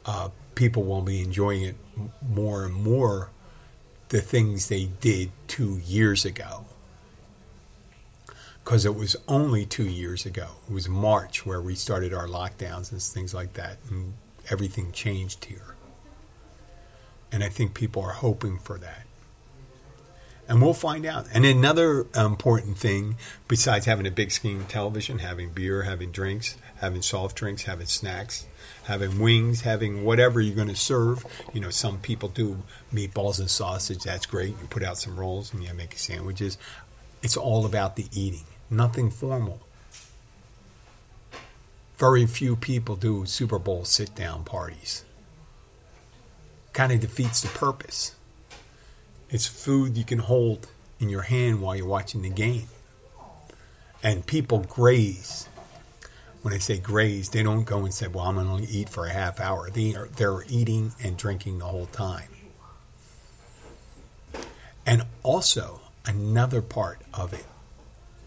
uh, 0.04 0.28
people 0.54 0.82
will 0.82 1.02
be 1.02 1.22
enjoying 1.22 1.62
it 1.62 1.76
more 2.26 2.64
and 2.64 2.74
more 2.74 3.30
the 4.08 4.20
things 4.20 4.68
they 4.68 4.86
did 5.00 5.30
two 5.46 5.80
years 5.84 6.24
ago. 6.24 6.64
Because 8.64 8.84
it 8.84 8.94
was 8.94 9.16
only 9.26 9.64
two 9.64 9.88
years 9.88 10.26
ago. 10.26 10.48
It 10.68 10.72
was 10.72 10.88
March 10.88 11.46
where 11.46 11.60
we 11.60 11.74
started 11.74 12.12
our 12.12 12.26
lockdowns 12.26 12.92
and 12.92 13.00
things 13.00 13.32
like 13.32 13.54
that, 13.54 13.78
and 13.88 14.14
everything 14.50 14.92
changed 14.92 15.46
here. 15.46 15.74
And 17.32 17.42
I 17.42 17.48
think 17.48 17.74
people 17.74 18.02
are 18.02 18.12
hoping 18.12 18.58
for 18.58 18.78
that 18.78 19.06
and 20.50 20.60
we'll 20.60 20.74
find 20.74 21.06
out. 21.06 21.28
And 21.32 21.46
another 21.46 22.08
important 22.16 22.76
thing, 22.76 23.16
besides 23.46 23.86
having 23.86 24.04
a 24.04 24.10
big 24.10 24.32
screen 24.32 24.64
television, 24.64 25.20
having 25.20 25.50
beer, 25.50 25.84
having 25.84 26.10
drinks, 26.10 26.58
having 26.78 27.02
soft 27.02 27.36
drinks, 27.36 27.62
having 27.62 27.86
snacks, 27.86 28.46
having 28.82 29.20
wings, 29.20 29.60
having 29.60 30.04
whatever 30.04 30.40
you're 30.40 30.56
going 30.56 30.66
to 30.66 30.74
serve. 30.74 31.24
You 31.54 31.60
know, 31.60 31.70
some 31.70 32.00
people 32.00 32.28
do 32.28 32.64
meatballs 32.92 33.38
and 33.38 33.48
sausage. 33.48 34.02
That's 34.02 34.26
great. 34.26 34.48
You 34.60 34.66
put 34.68 34.82
out 34.82 34.98
some 34.98 35.18
rolls 35.18 35.54
and 35.54 35.62
you 35.62 35.72
make 35.72 35.96
sandwiches. 35.96 36.58
It's 37.22 37.36
all 37.36 37.64
about 37.64 37.94
the 37.94 38.06
eating, 38.12 38.46
nothing 38.68 39.08
formal. 39.12 39.60
Very 41.96 42.26
few 42.26 42.56
people 42.56 42.96
do 42.96 43.24
Super 43.24 43.60
Bowl 43.60 43.84
sit 43.84 44.16
down 44.16 44.42
parties. 44.42 45.04
Kind 46.72 46.90
of 46.90 46.98
defeats 46.98 47.40
the 47.40 47.48
purpose. 47.48 48.16
It's 49.30 49.46
food 49.46 49.96
you 49.96 50.04
can 50.04 50.18
hold 50.18 50.68
in 50.98 51.08
your 51.08 51.22
hand 51.22 51.60
while 51.60 51.76
you're 51.76 51.86
watching 51.86 52.22
the 52.22 52.30
game. 52.30 52.66
And 54.02 54.26
people 54.26 54.58
graze. 54.60 55.48
When 56.42 56.52
I 56.54 56.58
say 56.58 56.78
graze, 56.78 57.28
they 57.28 57.42
don't 57.42 57.64
go 57.64 57.84
and 57.84 57.92
say, 57.92 58.08
"Well, 58.08 58.24
I'm 58.24 58.34
going 58.34 58.46
to 58.46 58.52
only 58.52 58.66
eat 58.66 58.88
for 58.88 59.06
a 59.06 59.12
half 59.12 59.38
hour." 59.38 59.70
They 59.70 59.94
are 59.94 60.08
they're 60.08 60.42
eating 60.48 60.92
and 61.02 61.16
drinking 61.16 61.58
the 61.58 61.66
whole 61.66 61.86
time. 61.86 62.28
And 64.86 65.02
also 65.22 65.82
another 66.06 66.62
part 66.62 67.00
of 67.12 67.34
it, 67.34 67.44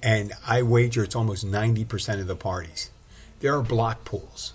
and 0.02 0.32
I 0.48 0.62
wager 0.62 1.04
it's 1.04 1.16
almost 1.16 1.44
ninety 1.44 1.84
percent 1.84 2.22
of 2.22 2.28
the 2.28 2.36
parties. 2.36 2.92
There 3.40 3.58
are 3.58 3.64
block 3.64 4.06
pools. 4.06 4.54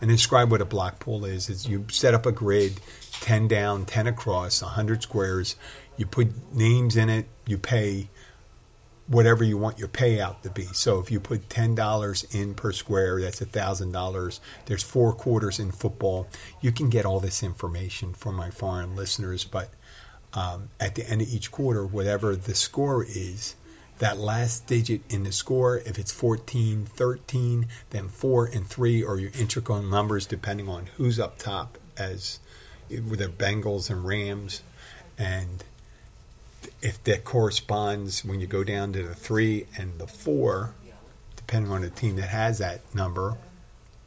And 0.00 0.08
describe 0.08 0.52
what 0.52 0.60
a 0.60 0.64
block 0.64 1.00
pool 1.00 1.24
is. 1.24 1.48
Is 1.48 1.66
you 1.66 1.86
set 1.90 2.14
up 2.14 2.24
a 2.24 2.30
grid 2.30 2.80
10 3.20 3.48
down, 3.48 3.84
10 3.84 4.06
across, 4.06 4.62
100 4.62 5.02
squares. 5.02 5.56
You 5.96 6.06
put 6.06 6.54
names 6.54 6.96
in 6.96 7.08
it, 7.08 7.26
you 7.46 7.58
pay 7.58 8.08
whatever 9.08 9.42
you 9.42 9.56
want 9.56 9.78
your 9.78 9.88
payout 9.88 10.42
to 10.42 10.50
be. 10.50 10.64
So 10.66 11.00
if 11.00 11.10
you 11.10 11.18
put 11.18 11.48
$10 11.48 12.34
in 12.34 12.54
per 12.54 12.72
square, 12.72 13.20
that's 13.20 13.40
$1,000. 13.40 14.40
There's 14.66 14.82
four 14.82 15.12
quarters 15.14 15.58
in 15.58 15.72
football. 15.72 16.28
You 16.60 16.72
can 16.72 16.90
get 16.90 17.06
all 17.06 17.18
this 17.18 17.42
information 17.42 18.12
for 18.12 18.32
my 18.32 18.50
foreign 18.50 18.94
listeners, 18.94 19.44
but 19.44 19.70
um, 20.34 20.68
at 20.78 20.94
the 20.94 21.08
end 21.08 21.22
of 21.22 21.28
each 21.28 21.50
quarter, 21.50 21.86
whatever 21.86 22.36
the 22.36 22.54
score 22.54 23.02
is, 23.02 23.56
that 23.98 24.18
last 24.18 24.66
digit 24.66 25.00
in 25.08 25.24
the 25.24 25.32
score, 25.32 25.78
if 25.78 25.98
it's 25.98 26.12
14, 26.12 26.84
13, 26.86 27.66
then 27.90 28.08
4 28.08 28.46
and 28.46 28.66
3 28.66 29.04
are 29.04 29.18
your 29.18 29.32
integral 29.38 29.82
numbers 29.82 30.26
depending 30.26 30.68
on 30.68 30.86
who's 30.96 31.18
up 31.18 31.38
top 31.38 31.78
as 31.96 32.38
with 32.90 33.18
the 33.18 33.28
Bengals 33.28 33.90
and 33.90 34.04
Rams, 34.04 34.62
and 35.16 35.64
if 36.82 37.02
that 37.04 37.24
corresponds 37.24 38.24
when 38.24 38.40
you 38.40 38.46
go 38.46 38.64
down 38.64 38.92
to 38.92 39.02
the 39.02 39.14
three 39.14 39.66
and 39.76 39.98
the 39.98 40.06
four, 40.06 40.74
depending 41.36 41.72
on 41.72 41.82
the 41.82 41.90
team 41.90 42.16
that 42.16 42.28
has 42.28 42.58
that 42.58 42.80
number 42.94 43.36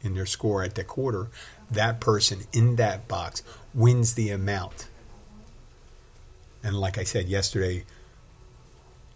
in 0.02 0.14
their 0.14 0.26
score 0.26 0.62
at 0.62 0.74
the 0.74 0.84
quarter, 0.84 1.28
that 1.70 2.00
person 2.00 2.40
in 2.52 2.76
that 2.76 3.08
box 3.08 3.42
wins 3.74 4.14
the 4.14 4.30
amount. 4.30 4.88
And 6.62 6.78
like 6.78 6.98
I 6.98 7.04
said 7.04 7.28
yesterday, 7.28 7.84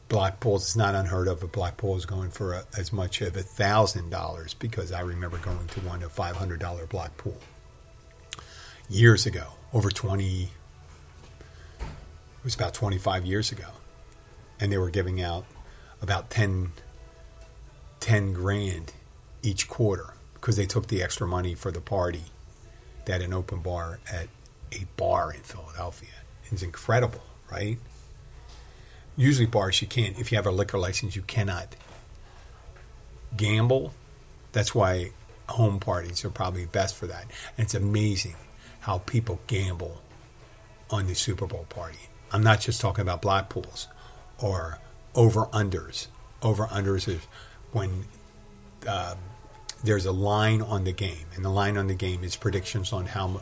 block 0.08 0.40
pools 0.40 0.62
it's 0.64 0.76
not 0.76 0.94
unheard 0.94 1.28
of. 1.28 1.42
A 1.42 1.46
block 1.46 1.76
pool 1.76 1.96
is 1.96 2.06
going 2.06 2.30
for 2.30 2.54
a, 2.54 2.64
as 2.76 2.92
much 2.92 3.22
as 3.22 3.36
a 3.36 3.42
thousand 3.42 4.10
dollars 4.10 4.54
because 4.54 4.92
I 4.92 5.00
remember 5.00 5.38
going 5.38 5.66
to 5.68 5.80
one 5.80 6.02
a 6.02 6.08
five 6.08 6.36
hundred 6.36 6.60
dollar 6.60 6.86
block 6.86 7.16
pool 7.16 7.36
years 8.88 9.26
ago, 9.26 9.46
over 9.72 9.90
20, 9.90 10.44
it 10.44 10.48
was 12.44 12.54
about 12.54 12.74
25 12.74 13.26
years 13.26 13.52
ago. 13.52 13.68
And 14.58 14.72
they 14.72 14.78
were 14.78 14.90
giving 14.90 15.20
out 15.20 15.44
about 16.00 16.30
10, 16.30 16.72
10 18.00 18.32
grand 18.32 18.92
each 19.42 19.68
quarter 19.68 20.14
because 20.34 20.56
they 20.56 20.66
took 20.66 20.88
the 20.88 21.02
extra 21.02 21.26
money 21.26 21.54
for 21.54 21.70
the 21.70 21.80
party 21.80 22.24
that 23.04 23.20
an 23.20 23.32
open 23.32 23.60
bar 23.60 23.98
at 24.10 24.28
a 24.72 24.86
bar 24.96 25.32
in 25.32 25.40
Philadelphia. 25.40 26.10
It's 26.50 26.62
incredible, 26.62 27.22
right? 27.50 27.78
Usually 29.16 29.46
bars 29.46 29.80
you 29.80 29.88
can't 29.88 30.18
if 30.18 30.30
you 30.30 30.36
have 30.36 30.46
a 30.46 30.50
liquor 30.50 30.78
license 30.78 31.16
you 31.16 31.22
cannot 31.22 31.76
gamble. 33.36 33.92
That's 34.52 34.74
why 34.74 35.10
home 35.48 35.80
parties 35.80 36.24
are 36.24 36.30
probably 36.30 36.66
best 36.66 36.96
for 36.96 37.06
that. 37.06 37.24
And 37.56 37.64
it's 37.64 37.74
amazing 37.74 38.36
how 38.86 38.98
people 38.98 39.40
gamble 39.48 40.00
on 40.90 41.08
the 41.08 41.14
Super 41.14 41.44
Bowl 41.44 41.66
party. 41.68 41.98
I'm 42.30 42.44
not 42.44 42.60
just 42.60 42.80
talking 42.80 43.02
about 43.02 43.20
black 43.20 43.48
pools 43.48 43.88
or 44.38 44.78
over 45.12 45.46
unders. 45.46 46.06
Over 46.40 46.66
unders 46.66 47.08
is 47.08 47.20
when 47.72 48.04
uh, 48.86 49.16
there's 49.82 50.06
a 50.06 50.12
line 50.12 50.62
on 50.62 50.84
the 50.84 50.92
game, 50.92 51.26
and 51.34 51.44
the 51.44 51.50
line 51.50 51.76
on 51.76 51.88
the 51.88 51.96
game 51.96 52.22
is 52.22 52.36
predictions 52.36 52.92
on 52.92 53.06
how 53.06 53.40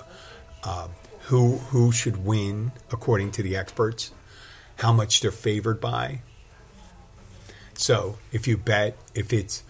uh, 0.62 0.88
who 1.24 1.58
who 1.58 1.92
should 1.92 2.24
win 2.24 2.72
according 2.90 3.30
to 3.32 3.42
the 3.42 3.54
experts, 3.54 4.12
how 4.76 4.94
much 4.94 5.20
they're 5.20 5.30
favored 5.30 5.78
by. 5.78 6.20
So 7.74 8.16
if 8.32 8.48
you 8.48 8.56
bet 8.56 8.96
if 9.14 9.30
it's 9.30 9.62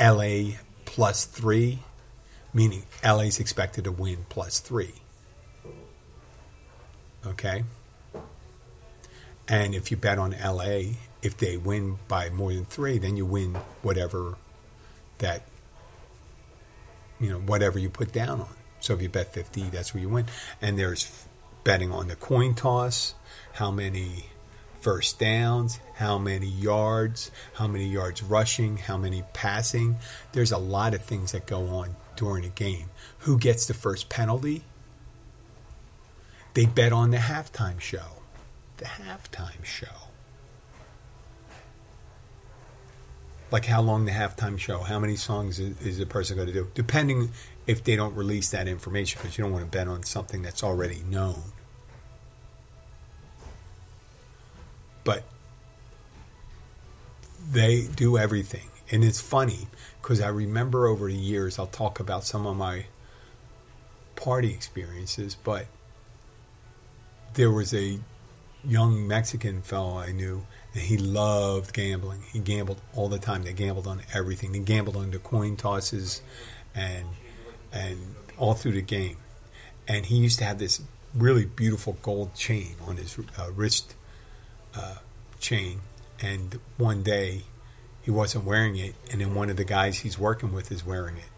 LA 0.00 0.52
plus 0.86 1.26
three, 1.26 1.80
meaning 2.54 2.84
LA 3.04 3.24
is 3.24 3.38
expected 3.38 3.84
to 3.84 3.92
win 3.92 4.24
plus 4.30 4.58
three. 4.58 5.01
Okay? 7.26 7.64
And 9.48 9.74
if 9.74 9.90
you 9.90 9.96
bet 9.96 10.18
on 10.18 10.32
LA, 10.32 10.94
if 11.22 11.36
they 11.36 11.56
win 11.56 11.98
by 12.08 12.30
more 12.30 12.52
than 12.52 12.64
three, 12.64 12.98
then 12.98 13.16
you 13.16 13.26
win 13.26 13.54
whatever 13.82 14.36
that, 15.18 15.42
you 17.20 17.30
know, 17.30 17.38
whatever 17.38 17.78
you 17.78 17.90
put 17.90 18.12
down 18.12 18.40
on. 18.40 18.54
So 18.80 18.94
if 18.94 19.02
you 19.02 19.08
bet 19.08 19.32
50, 19.32 19.70
that's 19.70 19.94
where 19.94 20.00
you 20.00 20.08
win. 20.08 20.26
And 20.60 20.78
there's 20.78 21.26
betting 21.64 21.92
on 21.92 22.08
the 22.08 22.16
coin 22.16 22.54
toss, 22.54 23.14
how 23.52 23.70
many 23.70 24.26
first 24.80 25.20
downs, 25.20 25.78
how 25.94 26.18
many 26.18 26.48
yards, 26.48 27.30
how 27.54 27.68
many 27.68 27.86
yards 27.86 28.22
rushing, 28.22 28.76
how 28.76 28.96
many 28.96 29.22
passing. 29.32 29.96
There's 30.32 30.50
a 30.50 30.58
lot 30.58 30.92
of 30.92 31.04
things 31.04 31.32
that 31.32 31.46
go 31.46 31.68
on 31.68 31.94
during 32.16 32.44
a 32.44 32.48
game. 32.48 32.90
Who 33.18 33.38
gets 33.38 33.66
the 33.66 33.74
first 33.74 34.08
penalty? 34.08 34.64
They 36.54 36.66
bet 36.66 36.92
on 36.92 37.10
the 37.10 37.18
halftime 37.18 37.80
show. 37.80 38.04
The 38.76 38.84
halftime 38.84 39.64
show. 39.64 39.86
Like 43.50 43.66
how 43.66 43.82
long 43.82 44.06
the 44.06 44.12
halftime 44.12 44.58
show, 44.58 44.80
how 44.80 44.98
many 44.98 45.16
songs 45.16 45.60
is, 45.60 45.98
the 45.98 46.06
person 46.06 46.36
going 46.36 46.48
to 46.48 46.54
do? 46.54 46.68
Depending 46.74 47.30
if 47.66 47.84
they 47.84 47.96
don't 47.96 48.14
release 48.14 48.50
that 48.50 48.66
information, 48.66 49.20
because 49.20 49.36
you 49.36 49.44
don't 49.44 49.52
want 49.52 49.64
to 49.64 49.70
bet 49.70 49.88
on 49.88 50.02
something 50.02 50.42
that's 50.42 50.62
already 50.62 51.02
known. 51.08 51.42
But 55.04 55.24
they 57.50 57.88
do 57.94 58.16
everything. 58.16 58.68
And 58.90 59.04
it's 59.04 59.20
funny 59.20 59.68
because 60.00 60.20
I 60.20 60.28
remember 60.28 60.86
over 60.86 61.08
the 61.08 61.14
years, 61.14 61.58
I'll 61.58 61.66
talk 61.66 62.00
about 62.00 62.24
some 62.24 62.46
of 62.46 62.56
my 62.56 62.86
party 64.16 64.50
experiences, 64.52 65.34
but 65.34 65.66
there 67.34 67.50
was 67.50 67.74
a 67.74 67.98
young 68.64 69.06
Mexican 69.06 69.62
fellow 69.62 69.98
I 69.98 70.12
knew, 70.12 70.46
and 70.74 70.82
he 70.82 70.96
loved 70.96 71.72
gambling. 71.72 72.22
He 72.32 72.38
gambled 72.38 72.80
all 72.94 73.08
the 73.08 73.18
time. 73.18 73.42
They 73.42 73.52
gambled 73.52 73.86
on 73.86 74.02
everything. 74.14 74.52
They 74.52 74.60
gambled 74.60 74.96
on 74.96 75.10
the 75.10 75.18
coin 75.18 75.56
tosses, 75.56 76.22
and 76.74 77.06
and 77.72 78.14
all 78.38 78.54
through 78.54 78.72
the 78.72 78.82
game. 78.82 79.16
And 79.88 80.06
he 80.06 80.16
used 80.16 80.38
to 80.38 80.44
have 80.44 80.58
this 80.58 80.80
really 81.14 81.44
beautiful 81.44 81.96
gold 82.02 82.34
chain 82.34 82.76
on 82.86 82.96
his 82.96 83.18
uh, 83.38 83.50
wrist 83.52 83.94
uh, 84.74 84.96
chain. 85.40 85.80
And 86.20 86.58
one 86.76 87.02
day 87.02 87.42
he 88.02 88.10
wasn't 88.10 88.44
wearing 88.44 88.76
it, 88.76 88.94
and 89.10 89.20
then 89.20 89.34
one 89.34 89.50
of 89.50 89.56
the 89.56 89.64
guys 89.64 90.00
he's 90.00 90.18
working 90.18 90.52
with 90.52 90.70
is 90.70 90.84
wearing 90.84 91.16
it. 91.16 91.30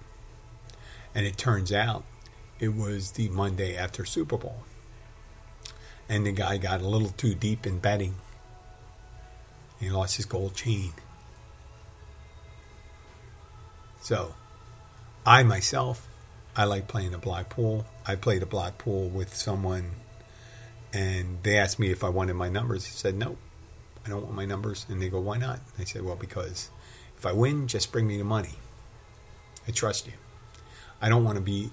And 1.14 1.26
it 1.26 1.36
turns 1.36 1.72
out 1.72 2.04
it 2.58 2.74
was 2.74 3.12
the 3.12 3.28
Monday 3.28 3.76
after 3.76 4.04
Super 4.04 4.36
Bowl. 4.36 4.64
And 6.08 6.26
the 6.26 6.32
guy 6.32 6.58
got 6.58 6.80
a 6.80 6.88
little 6.88 7.08
too 7.11 7.34
deep 7.34 7.66
in 7.66 7.78
betting. 7.78 8.14
He 9.80 9.90
lost 9.90 10.16
his 10.16 10.26
gold 10.26 10.54
chain. 10.54 10.92
So, 14.00 14.34
I 15.25 15.42
myself, 15.42 16.06
I 16.54 16.64
like 16.64 16.88
playing 16.88 17.14
a 17.14 17.18
black 17.18 17.49
pool. 17.49 17.87
I 18.06 18.16
played 18.16 18.42
a 18.42 18.46
black 18.46 18.76
pool 18.76 19.08
with 19.08 19.34
someone, 19.34 19.92
and 20.92 21.38
they 21.42 21.56
asked 21.56 21.78
me 21.78 21.90
if 21.90 22.04
I 22.04 22.11
wanted 22.11 22.34
my 22.34 22.50
numbers. 22.50 22.84
I 22.87 22.90
said, 22.90 23.14
no, 23.16 23.38
I 24.04 24.11
don't 24.11 24.23
want 24.23 24.34
my 24.34 24.44
numbers. 24.44 24.84
And 24.90 25.00
they 25.00 25.08
go, 25.08 25.20
why 25.20 25.38
not? 25.38 25.61
I 25.78 25.84
said, 25.84 26.02
well, 26.02 26.16
because 26.16 26.68
if 27.16 27.25
I 27.25 27.32
win, 27.32 27.66
just 27.66 27.92
bring 27.92 28.06
me 28.06 28.18
the 28.18 28.25
money. 28.25 28.54
I 29.66 29.70
trust 29.70 30.06
you. 30.06 30.12
I 31.00 31.08
don't 31.08 31.25
want 31.25 31.37
to 31.37 31.42
be 31.42 31.70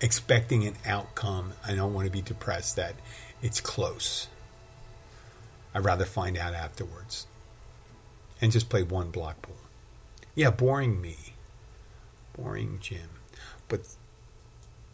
expecting 0.00 0.66
an 0.66 0.74
outcome. 0.84 1.52
I 1.66 1.74
don't 1.74 1.94
want 1.94 2.06
to 2.06 2.12
be 2.12 2.22
depressed 2.22 2.76
that 2.76 2.94
it's 3.42 3.60
close. 3.60 4.28
I'd 5.74 5.84
rather 5.84 6.04
find 6.04 6.36
out 6.36 6.54
afterwards. 6.54 7.26
And 8.40 8.50
just 8.50 8.68
play 8.68 8.82
one 8.82 9.10
block 9.10 9.42
pool. 9.42 9.56
Yeah, 10.34 10.50
boring 10.50 11.00
me. 11.00 11.16
Boring 12.36 12.78
Jim. 12.80 13.10
But 13.68 13.80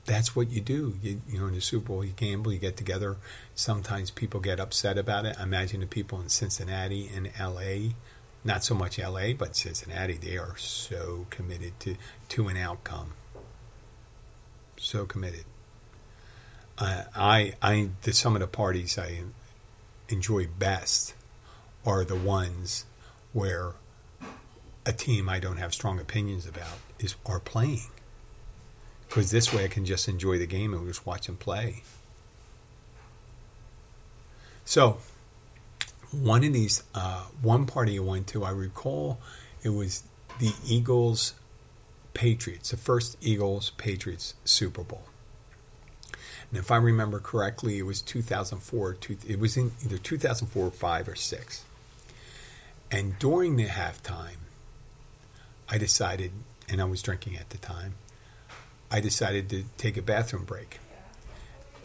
that's 0.04 0.34
what 0.34 0.50
you 0.50 0.60
do. 0.60 0.98
You, 1.02 1.20
you 1.28 1.40
know, 1.40 1.46
in 1.46 1.54
the 1.54 1.60
Super 1.60 1.88
Bowl, 1.88 2.04
you 2.04 2.12
gamble, 2.16 2.52
you 2.52 2.58
get 2.58 2.76
together. 2.76 3.16
Sometimes 3.54 4.10
people 4.10 4.40
get 4.40 4.58
upset 4.58 4.98
about 4.98 5.26
it. 5.26 5.36
I 5.38 5.44
imagine 5.44 5.80
the 5.80 5.86
people 5.86 6.20
in 6.20 6.28
Cincinnati 6.28 7.08
and 7.14 7.30
LA, 7.38 7.92
not 8.44 8.64
so 8.64 8.74
much 8.74 8.98
LA, 8.98 9.32
but 9.32 9.54
Cincinnati, 9.54 10.14
they 10.14 10.36
are 10.36 10.56
so 10.56 11.26
committed 11.30 11.78
to, 11.80 11.96
to 12.30 12.48
an 12.48 12.56
outcome 12.56 13.12
so 14.78 15.06
committed. 15.06 15.44
I, 16.78 17.54
I, 17.62 17.88
the, 18.02 18.12
some 18.12 18.34
of 18.34 18.40
the 18.40 18.46
parties 18.46 18.98
I 18.98 19.22
enjoy 20.08 20.46
best 20.46 21.14
are 21.84 22.04
the 22.04 22.16
ones 22.16 22.84
where 23.32 23.72
a 24.84 24.92
team 24.92 25.28
I 25.28 25.40
don't 25.40 25.56
have 25.56 25.72
strong 25.72 25.98
opinions 25.98 26.46
about 26.46 26.78
is 26.98 27.16
are 27.24 27.40
playing. 27.40 27.86
Because 29.08 29.30
this 29.30 29.52
way 29.52 29.64
I 29.64 29.68
can 29.68 29.84
just 29.84 30.08
enjoy 30.08 30.38
the 30.38 30.46
game 30.46 30.74
and 30.74 30.86
just 30.86 31.06
watch 31.06 31.26
them 31.26 31.36
play. 31.36 31.82
So, 34.64 34.98
one 36.10 36.44
of 36.44 36.52
these, 36.52 36.82
uh, 36.94 37.24
one 37.40 37.66
party 37.66 37.98
I 37.98 38.02
went 38.02 38.26
to, 38.28 38.44
I 38.44 38.50
recall 38.50 39.18
it 39.62 39.70
was 39.70 40.02
the 40.40 40.52
Eagles 40.66 41.34
Patriots, 42.14 42.70
the 42.70 42.76
first 42.76 43.16
Eagles 43.20 43.70
Patriots 43.76 44.34
Super 44.44 44.82
Bowl. 44.82 45.04
And 46.50 46.58
if 46.58 46.70
I 46.70 46.76
remember 46.76 47.18
correctly, 47.18 47.78
it 47.78 47.82
was 47.82 48.00
2004. 48.02 48.96
It 49.26 49.38
was 49.38 49.56
in 49.56 49.72
either 49.84 49.98
2004 49.98 50.66
or 50.66 50.70
5 50.70 51.08
or 51.08 51.14
6. 51.14 51.64
And 52.90 53.18
during 53.18 53.56
the 53.56 53.66
halftime, 53.66 54.38
I 55.68 55.78
decided, 55.78 56.30
and 56.68 56.80
I 56.80 56.84
was 56.84 57.02
drinking 57.02 57.36
at 57.36 57.50
the 57.50 57.58
time, 57.58 57.94
I 58.90 59.00
decided 59.00 59.50
to 59.50 59.64
take 59.76 59.96
a 59.96 60.02
bathroom 60.02 60.44
break. 60.44 60.78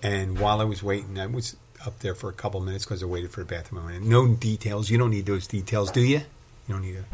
And 0.04 0.40
while 0.40 0.62
I 0.62 0.64
was 0.64 0.84
waiting, 0.84 1.20
I 1.20 1.26
was 1.26 1.56
up 1.86 2.00
there 2.00 2.14
for 2.14 2.30
a 2.30 2.34
couple 2.34 2.60
minutes 2.60 2.86
because 2.86 3.02
I 3.02 3.08
waited 3.08 3.32
for 3.32 3.40
the 3.40 3.48
bathroom. 3.48 4.08
No 4.08 4.28
details. 4.28 4.92
You 4.92 5.00
don't 5.00 5.10
need 5.10 5.26
those 5.26 5.48
details, 5.48 5.92
do 5.92 6.02
you? 6.02 6.22
You 6.68 6.76
don't 6.76 6.84
need 6.84 6.94
to. 6.94 7.06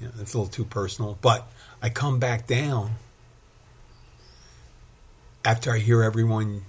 You 0.00 0.06
know, 0.06 0.12
it's 0.20 0.34
a 0.34 0.38
little 0.38 0.52
too 0.52 0.64
personal. 0.64 1.18
But 1.20 1.46
I 1.82 1.88
come 1.88 2.20
back 2.20 2.46
down 2.46 2.92
after 5.44 5.72
I 5.72 5.78
hear 5.78 6.04
everyone 6.04 6.62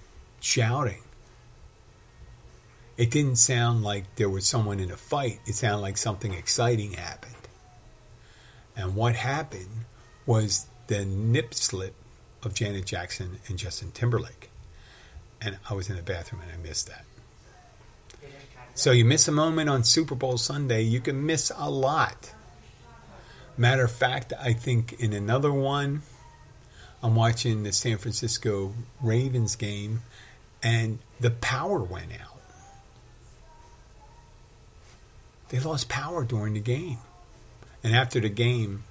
shouting. 0.43 1.01
It 2.97 3.09
didn't 3.09 3.37
sound 3.37 3.83
like 3.83 4.15
there 4.17 4.29
was 4.29 4.45
someone 4.45 4.79
in 4.79 4.91
a 4.91 4.97
fight. 4.97 5.39
It 5.47 5.55
sounded 5.55 5.81
like 5.81 5.97
something 5.97 6.33
exciting 6.33 6.93
happened. 6.93 7.33
And 8.75 8.95
what 8.95 9.15
happened 9.15 9.85
was 10.25 10.67
the 10.87 11.05
nip 11.05 11.53
slip 11.53 11.95
of 12.43 12.53
Janet 12.53 12.85
Jackson 12.85 13.39
and 13.47 13.57
Justin 13.57 13.91
Timberlake. 13.91 14.49
And 15.41 15.57
I 15.69 15.73
was 15.73 15.89
in 15.89 15.95
the 15.95 16.03
bathroom 16.03 16.41
and 16.41 16.51
I 16.51 16.57
missed 16.57 16.87
that. 16.87 17.05
So 18.75 18.91
you 18.91 19.05
miss 19.05 19.27
a 19.27 19.31
moment 19.31 19.69
on 19.69 19.83
Super 19.83 20.15
Bowl 20.15 20.37
Sunday, 20.37 20.81
you 20.81 20.99
can 20.99 21.25
miss 21.25 21.51
a 21.55 21.69
lot. 21.69 22.33
Matter 23.55 23.85
of 23.85 23.91
fact, 23.91 24.33
I 24.39 24.53
think 24.53 24.93
in 24.93 25.13
another 25.13 25.53
one, 25.53 26.01
I'm 27.01 27.15
watching 27.15 27.63
the 27.63 27.71
San 27.71 27.97
Francisco 27.97 28.73
Ravens 29.01 29.55
game, 29.55 30.01
and 30.63 30.99
the 31.19 31.29
power 31.29 31.79
went 31.79 32.11
out. 32.13 32.39
They 35.49 35.59
lost 35.59 35.89
power 35.89 36.23
during 36.23 36.53
the 36.53 36.59
game. 36.59 36.97
And 37.83 37.93
after 37.93 38.19
the 38.19 38.29
game, 38.29 38.83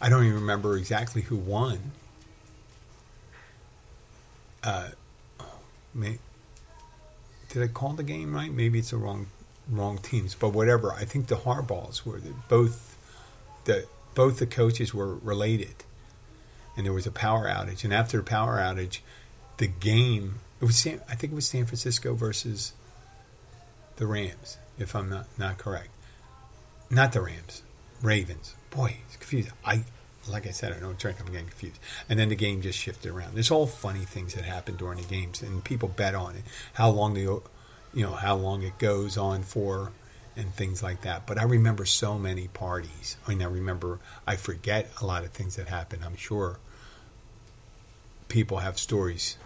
I 0.00 0.08
don't 0.08 0.24
even 0.24 0.34
remember 0.36 0.76
exactly 0.76 1.22
who 1.22 1.36
won. 1.36 1.92
Uh, 4.64 4.88
may, 5.94 6.18
did 7.50 7.62
I 7.62 7.68
call 7.68 7.92
the 7.92 8.02
game 8.02 8.34
right? 8.34 8.50
Maybe 8.50 8.78
it's 8.78 8.90
the 8.90 8.96
wrong 8.96 9.26
wrong 9.70 9.98
teams, 9.98 10.34
but 10.34 10.50
whatever. 10.50 10.92
I 10.92 11.04
think 11.04 11.28
the 11.28 11.36
Harbaughs 11.36 12.04
were 12.04 12.18
the, 12.18 12.32
both 12.48 12.96
the 13.64 13.86
both 14.14 14.38
the 14.38 14.46
coaches 14.46 14.92
were 14.92 15.14
related, 15.16 15.84
and 16.76 16.86
there 16.86 16.92
was 16.92 17.06
a 17.06 17.12
power 17.12 17.46
outage. 17.46 17.84
And 17.84 17.92
after 17.92 18.16
the 18.16 18.22
power 18.22 18.58
outage, 18.58 18.98
the 19.58 19.66
game 19.68 20.40
it 20.60 20.64
was 20.64 20.76
San, 20.76 21.00
I 21.08 21.14
think 21.14 21.32
it 21.32 21.36
was 21.36 21.46
San 21.46 21.66
Francisco 21.66 22.14
versus 22.14 22.72
the 23.96 24.06
Rams, 24.06 24.58
if 24.78 24.94
I'm 24.94 25.08
not 25.08 25.26
not 25.38 25.58
correct. 25.58 25.88
Not 26.90 27.12
the 27.12 27.20
Rams, 27.20 27.62
Ravens. 28.02 28.54
Boy, 28.70 28.96
it's 29.06 29.16
confusing. 29.16 29.52
I 29.64 29.84
like 30.28 30.46
I 30.46 30.50
said, 30.50 30.72
I 30.72 30.80
don't 30.80 30.98
drink. 30.98 31.18
I'm 31.20 31.30
getting 31.32 31.48
confused. 31.48 31.78
And 32.08 32.18
then 32.18 32.28
the 32.28 32.36
game 32.36 32.62
just 32.62 32.78
shifted 32.78 33.10
around. 33.10 33.34
There's 33.34 33.50
all 33.50 33.66
funny 33.66 34.00
things 34.00 34.34
that 34.34 34.44
happen 34.44 34.76
during 34.76 34.98
the 34.98 35.06
games, 35.06 35.42
and 35.42 35.64
people 35.64 35.88
bet 35.88 36.14
on 36.14 36.36
it. 36.36 36.42
How 36.74 36.90
long 36.90 37.14
the, 37.14 37.20
you 37.20 37.42
know, 37.94 38.12
how 38.12 38.36
long 38.36 38.62
it 38.62 38.78
goes 38.78 39.16
on 39.16 39.42
for, 39.42 39.92
and 40.36 40.54
things 40.54 40.82
like 40.82 41.02
that. 41.02 41.26
But 41.26 41.38
I 41.38 41.44
remember 41.44 41.84
so 41.84 42.18
many 42.18 42.48
parties. 42.48 43.16
I 43.26 43.30
mean, 43.30 43.42
I 43.42 43.46
remember, 43.46 43.98
I 44.26 44.36
forget 44.36 44.90
a 45.00 45.06
lot 45.06 45.24
of 45.24 45.30
things 45.30 45.56
that 45.56 45.68
happened. 45.68 46.04
I'm 46.04 46.16
sure 46.16 46.58
people 48.28 48.58
have 48.58 48.78
stories, 48.78 49.36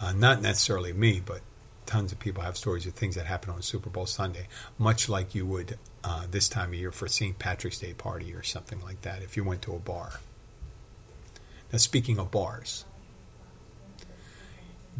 uh, 0.00 0.12
not 0.12 0.40
necessarily 0.40 0.92
me, 0.92 1.20
but 1.24 1.40
tons 1.86 2.12
of 2.12 2.18
people 2.18 2.42
have 2.42 2.56
stories 2.56 2.86
of 2.86 2.94
things 2.94 3.16
that 3.16 3.26
happen 3.26 3.50
on 3.50 3.62
Super 3.62 3.90
Bowl 3.90 4.06
Sunday, 4.06 4.46
much 4.78 5.08
like 5.08 5.34
you 5.34 5.44
would 5.44 5.76
uh, 6.04 6.24
this 6.30 6.48
time 6.48 6.68
of 6.68 6.74
year 6.74 6.92
for 6.92 7.08
St. 7.08 7.38
Patrick's 7.38 7.78
Day 7.78 7.92
party 7.92 8.32
or 8.32 8.42
something 8.42 8.80
like 8.80 9.02
that 9.02 9.22
if 9.22 9.36
you 9.36 9.44
went 9.44 9.62
to 9.62 9.74
a 9.74 9.78
bar. 9.78 10.20
Now, 11.72 11.78
speaking 11.78 12.18
of 12.18 12.30
bars, 12.30 12.84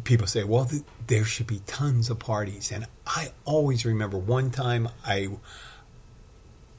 people 0.03 0.27
say, 0.27 0.43
well, 0.43 0.65
th- 0.65 0.83
there 1.07 1.23
should 1.25 1.47
be 1.47 1.61
tons 1.65 2.09
of 2.09 2.19
parties. 2.19 2.71
And 2.71 2.85
I 3.05 3.31
always 3.45 3.85
remember 3.85 4.17
one 4.17 4.51
time 4.51 4.89
I. 5.05 5.29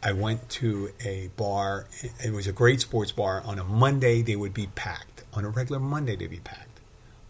I 0.05 0.11
went 0.11 0.49
to 0.51 0.91
a 1.05 1.31
bar. 1.37 1.87
It 2.25 2.33
was 2.33 2.49
a 2.49 2.53
great 2.53 2.81
sports 2.81 3.13
bar. 3.13 3.41
On 3.45 3.61
a 3.61 3.63
Monday, 3.63 4.21
they 4.21 4.35
would 4.35 4.53
be 4.53 4.67
packed. 4.67 5.23
On 5.33 5.45
a 5.45 5.49
regular 5.49 5.79
Monday, 5.79 6.17
they'd 6.17 6.29
be 6.29 6.41
packed. 6.41 6.72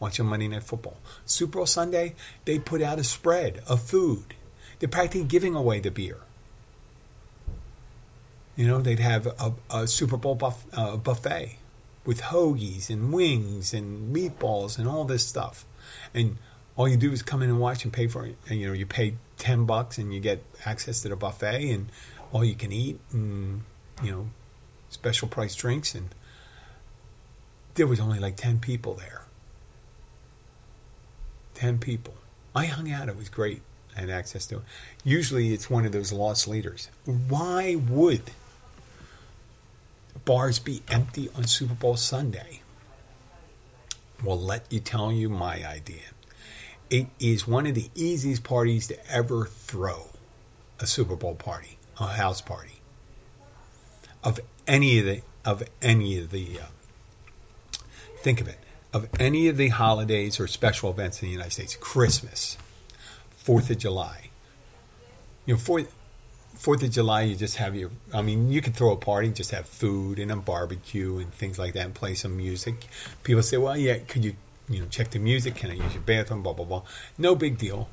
Watching 0.02 0.26
Monday 0.26 0.48
Night 0.48 0.64
Football. 0.64 0.96
Super 1.24 1.58
Bowl 1.58 1.66
Sunday, 1.66 2.14
they 2.44 2.58
put 2.58 2.82
out 2.82 2.98
a 2.98 3.04
spread 3.04 3.62
of 3.68 3.80
food. 3.80 4.34
They're 4.78 4.88
practically 4.88 5.24
giving 5.24 5.54
away 5.54 5.78
the 5.78 5.92
beer. 5.92 6.18
You 8.56 8.66
know, 8.66 8.82
they'd 8.82 8.98
have 8.98 9.26
a, 9.26 9.52
a 9.70 9.86
Super 9.86 10.16
Bowl 10.16 10.34
buff, 10.34 10.66
uh, 10.72 10.96
buffet 10.96 11.56
with 12.04 12.20
hoagies 12.20 12.90
and 12.90 13.12
wings 13.12 13.72
and 13.72 14.12
meatballs 14.12 14.76
and 14.76 14.88
all 14.88 15.04
this 15.04 15.24
stuff 15.24 15.64
and 16.12 16.36
all 16.76 16.88
you 16.88 16.96
do 16.96 17.12
is 17.12 17.22
come 17.22 17.42
in 17.42 17.50
and 17.50 17.60
watch 17.60 17.84
and 17.84 17.92
pay 17.92 18.06
for 18.06 18.26
it. 18.26 18.36
And 18.48 18.58
you 18.58 18.66
know, 18.66 18.72
you 18.72 18.86
pay 18.86 19.14
ten 19.38 19.66
bucks 19.66 19.98
and 19.98 20.12
you 20.12 20.20
get 20.20 20.42
access 20.64 21.02
to 21.02 21.08
the 21.08 21.16
buffet 21.16 21.70
and 21.70 21.88
all 22.32 22.44
you 22.44 22.54
can 22.54 22.72
eat 22.72 22.98
and 23.12 23.62
you 24.02 24.10
know, 24.10 24.26
special 24.90 25.28
price 25.28 25.54
drinks 25.54 25.94
and 25.94 26.08
there 27.74 27.86
was 27.86 28.00
only 28.00 28.18
like 28.18 28.36
ten 28.36 28.58
people 28.58 28.94
there. 28.94 29.22
Ten 31.62 31.78
people. 31.78 32.14
I 32.56 32.66
hung 32.66 32.90
out, 32.90 33.08
it 33.08 33.16
was 33.16 33.28
great. 33.28 33.62
I 33.96 34.00
had 34.00 34.10
access 34.10 34.46
to 34.48 34.56
it. 34.56 34.62
Usually 35.04 35.54
it's 35.54 35.70
one 35.70 35.86
of 35.86 35.92
those 35.92 36.10
loss 36.12 36.48
leaders. 36.48 36.88
Why 37.04 37.76
would 37.76 38.32
bars 40.24 40.58
be 40.58 40.82
empty 40.88 41.28
on 41.36 41.44
Super 41.44 41.74
Bowl 41.74 41.96
Sunday? 41.96 42.62
Well, 44.24 44.40
let 44.40 44.64
you 44.72 44.80
tell 44.80 45.12
you 45.12 45.28
my 45.28 45.64
idea. 45.64 46.10
It 46.90 47.06
is 47.20 47.46
one 47.46 47.68
of 47.68 47.76
the 47.76 47.90
easiest 47.94 48.42
parties 48.42 48.88
to 48.88 48.98
ever 49.08 49.44
throw 49.44 50.06
a 50.80 50.86
Super 50.88 51.14
Bowl 51.14 51.36
party, 51.36 51.78
a 52.00 52.08
house 52.08 52.40
party. 52.40 52.80
Of 54.24 54.40
any 54.66 54.98
of 54.98 55.04
the 55.04 55.22
of 55.44 55.62
any 55.80 56.18
of 56.18 56.32
the 56.32 56.58
uh, 56.58 57.78
think 58.16 58.40
of 58.40 58.48
it 58.48 58.58
of 58.92 59.08
any 59.18 59.48
of 59.48 59.56
the 59.56 59.68
holidays 59.68 60.38
or 60.38 60.46
special 60.46 60.90
events 60.90 61.22
in 61.22 61.28
the 61.28 61.32
United 61.32 61.52
States, 61.52 61.76
Christmas, 61.76 62.58
Fourth 63.36 63.70
of 63.70 63.78
July. 63.78 64.30
You 65.46 65.54
know, 65.54 65.60
Fourth 65.60 65.94
Fourth 66.54 66.84
of 66.84 66.90
July, 66.90 67.22
you 67.22 67.34
just 67.34 67.56
have 67.56 67.74
your. 67.74 67.90
I 68.14 68.22
mean, 68.22 68.52
you 68.52 68.60
can 68.62 68.72
throw 68.72 68.92
a 68.92 68.96
party, 68.96 69.26
and 69.26 69.34
just 69.34 69.50
have 69.50 69.66
food 69.66 70.20
and 70.20 70.30
a 70.30 70.36
barbecue 70.36 71.18
and 71.18 71.34
things 71.34 71.58
like 71.58 71.72
that, 71.72 71.86
and 71.86 71.94
play 71.94 72.14
some 72.14 72.36
music. 72.36 72.86
People 73.24 73.42
say, 73.42 73.56
"Well, 73.56 73.76
yeah, 73.76 73.98
could 73.98 74.24
you, 74.24 74.36
you 74.68 74.80
know, 74.80 74.86
check 74.86 75.10
the 75.10 75.18
music? 75.18 75.56
Can 75.56 75.72
I 75.72 75.74
use 75.74 75.92
your 75.92 76.02
bathroom? 76.02 76.42
Blah 76.44 76.52
blah 76.52 76.64
blah." 76.64 76.82
No 77.18 77.34
big 77.34 77.58
deal. 77.58 77.88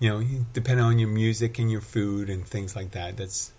You 0.00 0.08
know, 0.08 0.26
depending 0.52 0.84
on 0.84 0.98
your 0.98 1.10
music 1.10 1.60
and 1.60 1.70
your 1.70 1.80
food 1.80 2.28
and 2.28 2.44
things 2.44 2.74
like 2.74 2.90
that. 2.90 3.16
That's 3.18 3.52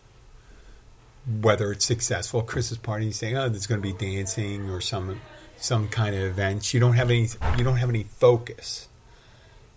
whether 1.39 1.71
it's 1.71 1.85
successful. 1.85 2.41
Christmas 2.41 2.79
party, 2.79 3.05
you 3.05 3.13
say, 3.13 3.33
"Oh, 3.33 3.47
there's 3.47 3.67
going 3.67 3.81
to 3.81 3.87
be 3.87 3.93
dancing 3.93 4.69
or 4.69 4.81
some 4.81 5.21
some 5.63 5.87
kind 5.87 6.15
of 6.15 6.21
events." 6.21 6.73
You 6.73 6.79
don't 6.79 6.93
have 6.93 7.09
any. 7.09 7.29
You 7.57 7.63
don't 7.63 7.77
have 7.77 7.89
any 7.89 8.03
focus. 8.03 8.87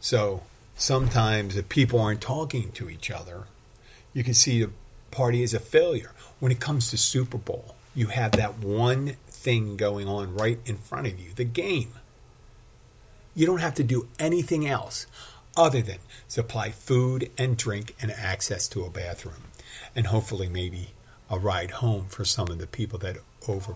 So 0.00 0.42
sometimes 0.76 1.56
if 1.56 1.68
people 1.68 2.00
aren't 2.00 2.20
talking 2.20 2.70
to 2.72 2.90
each 2.90 3.10
other 3.10 3.46
you 4.16 4.24
can 4.24 4.32
see 4.32 4.62
the 4.62 4.70
party 5.10 5.42
as 5.42 5.52
a 5.52 5.60
failure. 5.60 6.12
When 6.40 6.50
it 6.50 6.58
comes 6.58 6.88
to 6.88 6.96
Super 6.96 7.36
Bowl, 7.36 7.76
you 7.94 8.06
have 8.06 8.32
that 8.32 8.58
one 8.58 9.18
thing 9.28 9.76
going 9.76 10.08
on 10.08 10.34
right 10.34 10.58
in 10.64 10.78
front 10.78 11.06
of 11.06 11.20
you 11.20 11.34
the 11.34 11.44
game. 11.44 11.92
You 13.34 13.44
don't 13.44 13.60
have 13.60 13.74
to 13.74 13.84
do 13.84 14.08
anything 14.18 14.66
else 14.66 15.06
other 15.54 15.82
than 15.82 15.98
supply 16.28 16.70
food 16.70 17.30
and 17.36 17.58
drink 17.58 17.94
and 18.00 18.10
access 18.10 18.66
to 18.68 18.84
a 18.84 18.90
bathroom, 18.90 19.52
and 19.94 20.06
hopefully, 20.06 20.48
maybe 20.48 20.92
a 21.28 21.38
ride 21.38 21.72
home 21.72 22.06
for 22.08 22.24
some 22.24 22.48
of 22.48 22.56
the 22.56 22.66
people 22.66 22.98
that 23.00 23.18
over 23.46 23.74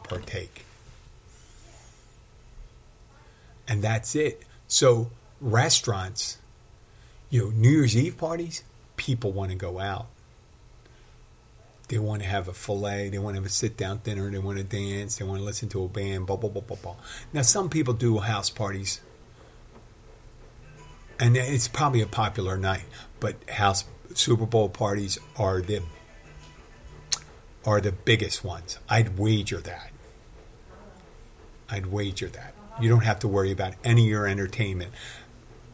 And 3.71 3.83
that's 3.83 4.17
it. 4.17 4.43
So, 4.67 5.13
restaurants, 5.41 6.39
you 7.31 7.45
know, 7.45 7.51
New 7.51 7.71
Year's 7.71 7.97
Eve 7.97 8.19
parties, 8.19 8.65
people 8.97 9.31
want 9.31 9.53
to 9.53 9.57
go 9.57 9.79
out. 9.79 10.09
They 11.87 11.99
want 11.99 12.23
to 12.23 12.29
have 12.29 12.49
a 12.49 12.53
fillet. 12.53 13.11
They 13.11 13.19
want 13.19 13.37
to 13.37 13.41
have 13.41 13.47
a 13.47 13.53
sit 13.53 13.77
down 13.77 14.01
dinner. 14.03 14.29
They 14.29 14.39
want 14.39 14.59
to 14.59 14.65
dance. 14.65 15.17
They 15.17 15.25
want 15.25 15.39
to 15.39 15.45
listen 15.45 15.69
to 15.71 15.85
a 15.85 15.89
band. 15.89 16.27
Blah 16.27 16.37
blah 16.37 16.51
blah 16.51 16.63
blah 16.63 16.77
blah. 16.77 16.97
Now, 17.33 17.43
some 17.43 17.71
people 17.71 17.95
do 17.95 18.19
house 18.19 18.51
parties, 18.51 19.01
and 21.21 21.37
it's 21.37 21.69
probably 21.69 22.01
a 22.01 22.07
popular 22.07 22.57
night. 22.57 22.87
But 23.21 23.37
house 23.49 23.85
Super 24.15 24.47
Bowl 24.47 24.69
parties 24.69 25.19
are 25.37 25.61
the 25.61 25.83
are 27.65 27.81
the 27.81 27.93
biggest 27.93 28.43
ones. 28.45 28.79
I'd 28.89 29.17
wager 29.17 29.61
that. 29.61 29.93
I'd 31.69 31.87
wager 31.87 32.29
that. 32.29 32.55
You 32.81 32.88
don't 32.88 33.05
have 33.05 33.21
to 33.21 33.29
worry 33.29 33.53
about 33.53 33.75
any 33.85 34.05
of 34.05 34.09
your 34.09 34.27
entertainment. 34.27 34.93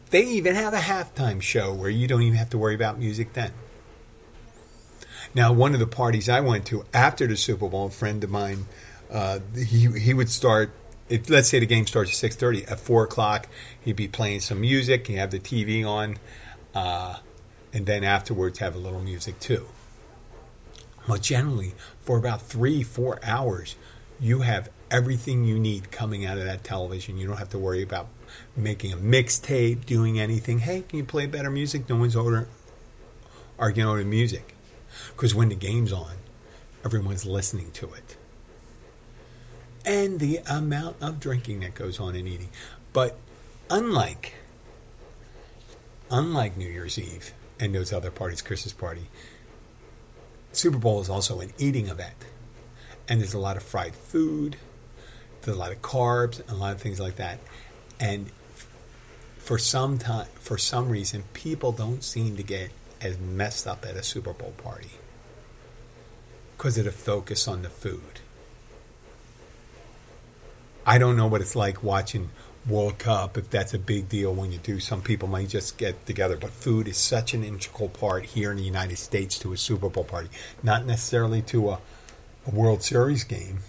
They 0.09 0.25
even 0.25 0.55
have 0.55 0.73
a 0.73 0.79
halftime 0.79 1.41
show 1.41 1.73
where 1.73 1.89
you 1.89 2.07
don't 2.07 2.21
even 2.21 2.37
have 2.37 2.49
to 2.51 2.57
worry 2.57 2.75
about 2.75 2.97
music 2.97 3.33
then. 3.33 3.51
Now, 5.33 5.51
one 5.51 5.73
of 5.73 5.79
the 5.79 5.87
parties 5.87 6.29
I 6.29 6.39
went 6.39 6.65
to 6.67 6.85
after 6.93 7.27
the 7.27 7.35
Super 7.35 7.67
Bowl, 7.67 7.87
a 7.87 7.89
friend 7.89 8.23
of 8.23 8.29
mine, 8.29 8.65
uh, 9.11 9.39
he 9.55 9.87
he 9.99 10.13
would 10.13 10.29
start. 10.29 10.71
If, 11.09 11.29
let's 11.29 11.47
say 11.47 11.59
the 11.59 11.65
game 11.65 11.87
starts 11.87 12.11
at 12.11 12.15
six 12.15 12.35
thirty. 12.35 12.65
At 12.65 12.79
four 12.79 13.03
o'clock, 13.03 13.47
he'd 13.79 13.95
be 13.95 14.07
playing 14.07 14.41
some 14.41 14.61
music. 14.61 15.07
He'd 15.07 15.15
have 15.15 15.31
the 15.31 15.39
TV 15.39 15.85
on, 15.85 16.17
uh, 16.73 17.17
and 17.73 17.85
then 17.85 18.03
afterwards 18.03 18.59
have 18.59 18.75
a 18.75 18.77
little 18.77 19.01
music 19.01 19.39
too. 19.39 19.67
But 21.07 21.21
generally, 21.21 21.73
for 22.01 22.17
about 22.17 22.41
three, 22.41 22.83
four 22.83 23.19
hours, 23.23 23.75
you 24.19 24.41
have 24.41 24.69
everything 24.89 25.45
you 25.45 25.59
need 25.59 25.91
coming 25.91 26.25
out 26.25 26.37
of 26.37 26.45
that 26.45 26.63
television. 26.63 27.17
You 27.17 27.27
don't 27.27 27.37
have 27.37 27.49
to 27.49 27.59
worry 27.59 27.83
about 27.83 28.07
making 28.55 28.93
a 28.93 28.97
mixtape, 28.97 29.85
doing 29.85 30.19
anything. 30.19 30.59
Hey, 30.59 30.81
can 30.81 30.97
you 30.97 31.05
play 31.05 31.25
better 31.25 31.49
music? 31.49 31.89
No 31.89 31.97
one's 31.97 32.15
order, 32.15 32.47
arguing 33.59 33.89
over 33.89 34.03
music. 34.03 34.55
Because 35.09 35.35
when 35.35 35.49
the 35.49 35.55
game's 35.55 35.91
on, 35.91 36.13
everyone's 36.83 37.25
listening 37.25 37.71
to 37.71 37.93
it. 37.93 38.15
And 39.85 40.19
the 40.19 40.39
amount 40.49 40.97
of 41.01 41.19
drinking 41.19 41.61
that 41.61 41.75
goes 41.75 41.99
on 41.99 42.15
and 42.15 42.27
eating. 42.27 42.49
But 42.93 43.17
unlike 43.69 44.33
unlike 46.09 46.57
New 46.57 46.69
Year's 46.69 46.97
Eve 46.97 47.33
and 47.59 47.73
those 47.73 47.91
other 47.91 48.11
parties, 48.11 48.41
Christmas 48.41 48.73
party, 48.73 49.07
Super 50.51 50.77
Bowl 50.77 51.01
is 51.01 51.09
also 51.09 51.39
an 51.39 51.51
eating 51.57 51.87
event. 51.87 52.25
And 53.07 53.19
there's 53.19 53.33
a 53.33 53.39
lot 53.39 53.57
of 53.57 53.63
fried 53.63 53.95
food, 53.95 54.57
a 55.53 55.55
lot 55.55 55.71
of 55.71 55.81
carbs, 55.81 56.39
and 56.39 56.49
a 56.49 56.55
lot 56.55 56.73
of 56.73 56.81
things 56.81 56.99
like 56.99 57.15
that. 57.17 57.39
And 57.99 58.29
for 59.37 59.57
some 59.57 59.97
time, 59.97 60.27
for 60.39 60.57
some 60.57 60.89
reason, 60.89 61.23
people 61.33 61.71
don't 61.71 62.03
seem 62.03 62.35
to 62.37 62.43
get 62.43 62.71
as 63.01 63.17
messed 63.19 63.67
up 63.67 63.85
at 63.85 63.95
a 63.95 64.03
Super 64.03 64.33
Bowl 64.33 64.53
party 64.57 64.91
because 66.57 66.77
of 66.77 66.85
the 66.85 66.91
focus 66.91 67.47
on 67.47 67.61
the 67.61 67.69
food. 67.69 68.19
I 70.85 70.97
don't 70.97 71.17
know 71.17 71.27
what 71.27 71.41
it's 71.41 71.55
like 71.55 71.83
watching 71.83 72.29
World 72.67 72.97
Cup, 72.97 73.37
if 73.37 73.49
that's 73.49 73.73
a 73.73 73.79
big 73.79 74.09
deal 74.09 74.33
when 74.33 74.51
you 74.51 74.57
do. 74.57 74.79
Some 74.79 75.01
people 75.01 75.27
might 75.27 75.49
just 75.49 75.77
get 75.77 76.05
together, 76.05 76.35
but 76.35 76.49
food 76.49 76.87
is 76.87 76.97
such 76.97 77.33
an 77.33 77.43
integral 77.43 77.89
part 77.89 78.25
here 78.25 78.51
in 78.51 78.57
the 78.57 78.63
United 78.63 78.97
States 78.97 79.39
to 79.39 79.53
a 79.53 79.57
Super 79.57 79.89
Bowl 79.89 80.03
party, 80.03 80.29
not 80.63 80.85
necessarily 80.85 81.41
to 81.43 81.69
a, 81.69 81.79
a 82.45 82.51
World 82.51 82.83
Series 82.83 83.23
game. 83.23 83.59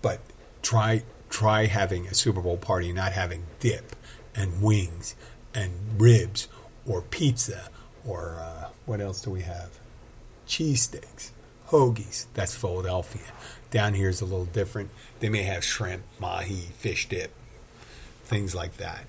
But 0.00 0.20
try 0.66 1.00
try 1.30 1.66
having 1.66 2.08
a 2.08 2.14
Super 2.14 2.40
Bowl 2.40 2.56
party 2.56 2.86
and 2.86 2.96
not 2.96 3.12
having 3.12 3.44
dip 3.60 3.94
and 4.34 4.60
wings 4.60 5.14
and 5.54 5.72
ribs 5.96 6.48
or 6.84 7.02
pizza 7.02 7.68
or 8.04 8.38
uh, 8.40 8.68
what 8.84 9.00
else 9.00 9.20
do 9.20 9.30
we 9.30 9.42
have? 9.42 9.78
Cheesesteaks, 10.48 11.30
hoagies. 11.68 12.26
That's 12.34 12.56
Philadelphia. 12.56 13.32
Down 13.70 13.94
here 13.94 14.08
is 14.08 14.20
a 14.20 14.24
little 14.24 14.46
different. 14.46 14.90
They 15.20 15.28
may 15.28 15.44
have 15.44 15.62
shrimp, 15.62 16.02
mahi, 16.18 16.72
fish 16.78 17.08
dip, 17.08 17.32
things 18.24 18.52
like 18.52 18.76
that. 18.78 19.04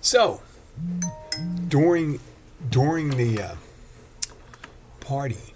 So, 0.00 0.40
during 1.68 2.20
during 2.70 3.10
the 3.10 3.42
uh, 3.42 3.54
party, 5.00 5.54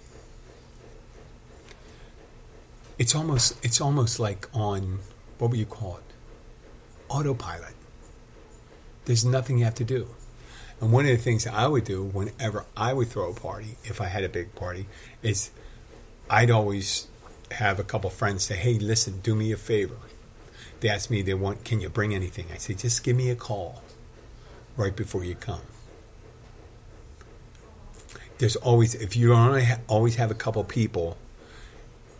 it's 2.97 3.15
almost 3.15 3.63
it's 3.63 3.81
almost 3.81 4.19
like 4.19 4.47
on 4.53 4.99
what 5.37 5.51
would 5.51 5.59
you 5.59 5.65
call 5.65 5.97
it? 5.97 6.13
Autopilot. 7.09 7.73
There's 9.05 9.25
nothing 9.25 9.59
you 9.59 9.65
have 9.65 9.75
to 9.75 9.83
do. 9.83 10.07
And 10.81 10.91
one 10.91 11.05
of 11.05 11.11
the 11.11 11.17
things 11.17 11.45
I 11.45 11.67
would 11.67 11.83
do 11.83 12.03
whenever 12.03 12.65
I 12.75 12.93
would 12.93 13.09
throw 13.09 13.31
a 13.31 13.33
party, 13.33 13.77
if 13.83 14.01
I 14.01 14.07
had 14.07 14.23
a 14.23 14.29
big 14.29 14.55
party, 14.55 14.87
is 15.21 15.51
I'd 16.29 16.51
always 16.51 17.07
have 17.51 17.79
a 17.79 17.83
couple 17.83 18.09
friends 18.09 18.43
say, 18.43 18.55
"Hey, 18.55 18.79
listen, 18.79 19.19
do 19.21 19.35
me 19.35 19.51
a 19.51 19.57
favor." 19.57 19.97
They 20.79 20.89
ask 20.89 21.09
me, 21.09 21.21
"They 21.21 21.33
want, 21.33 21.63
can 21.63 21.81
you 21.81 21.89
bring 21.89 22.13
anything?" 22.13 22.47
I 22.53 22.57
say, 22.57 22.73
"Just 22.73 23.03
give 23.03 23.15
me 23.15 23.29
a 23.29 23.35
call 23.35 23.83
right 24.75 24.95
before 24.95 25.23
you 25.23 25.35
come." 25.35 25.61
There's 28.37 28.57
always, 28.57 28.95
if 28.95 29.15
you 29.15 29.29
don't 29.29 29.79
always 29.87 30.15
have 30.15 30.29
a 30.29 30.35
couple 30.35 30.63
people 30.65 31.17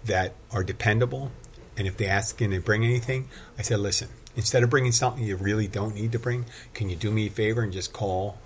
that 0.06 0.34
are 0.52 0.64
dependable, 0.64 1.32
and 1.78 1.88
if 1.88 1.98
they 1.98 2.08
ask, 2.08 2.38
"Can 2.38 2.52
they 2.52 2.58
bring 2.60 2.84
anything?" 2.84 3.30
I 3.58 3.62
said, 3.62 3.80
"Listen, 3.80 4.10
instead 4.36 4.64
of 4.64 4.70
bringing 4.70 4.92
something 4.92 5.24
you 5.24 5.36
really 5.36 5.68
don't 5.68 5.96
need 5.96 6.12
to 6.14 6.20
bring, 6.20 6.46
can 6.74 6.90
you 6.90 6.96
do 6.96 7.12
me 7.12 7.28
a 7.28 7.30
favor 7.30 7.62
and 7.62 7.74
just 7.74 7.94
call 7.94 8.38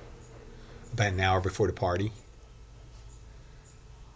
about 0.93 1.13
an 1.13 1.19
hour 1.19 1.39
before 1.39 1.67
the 1.67 1.74
party?" 1.74 2.12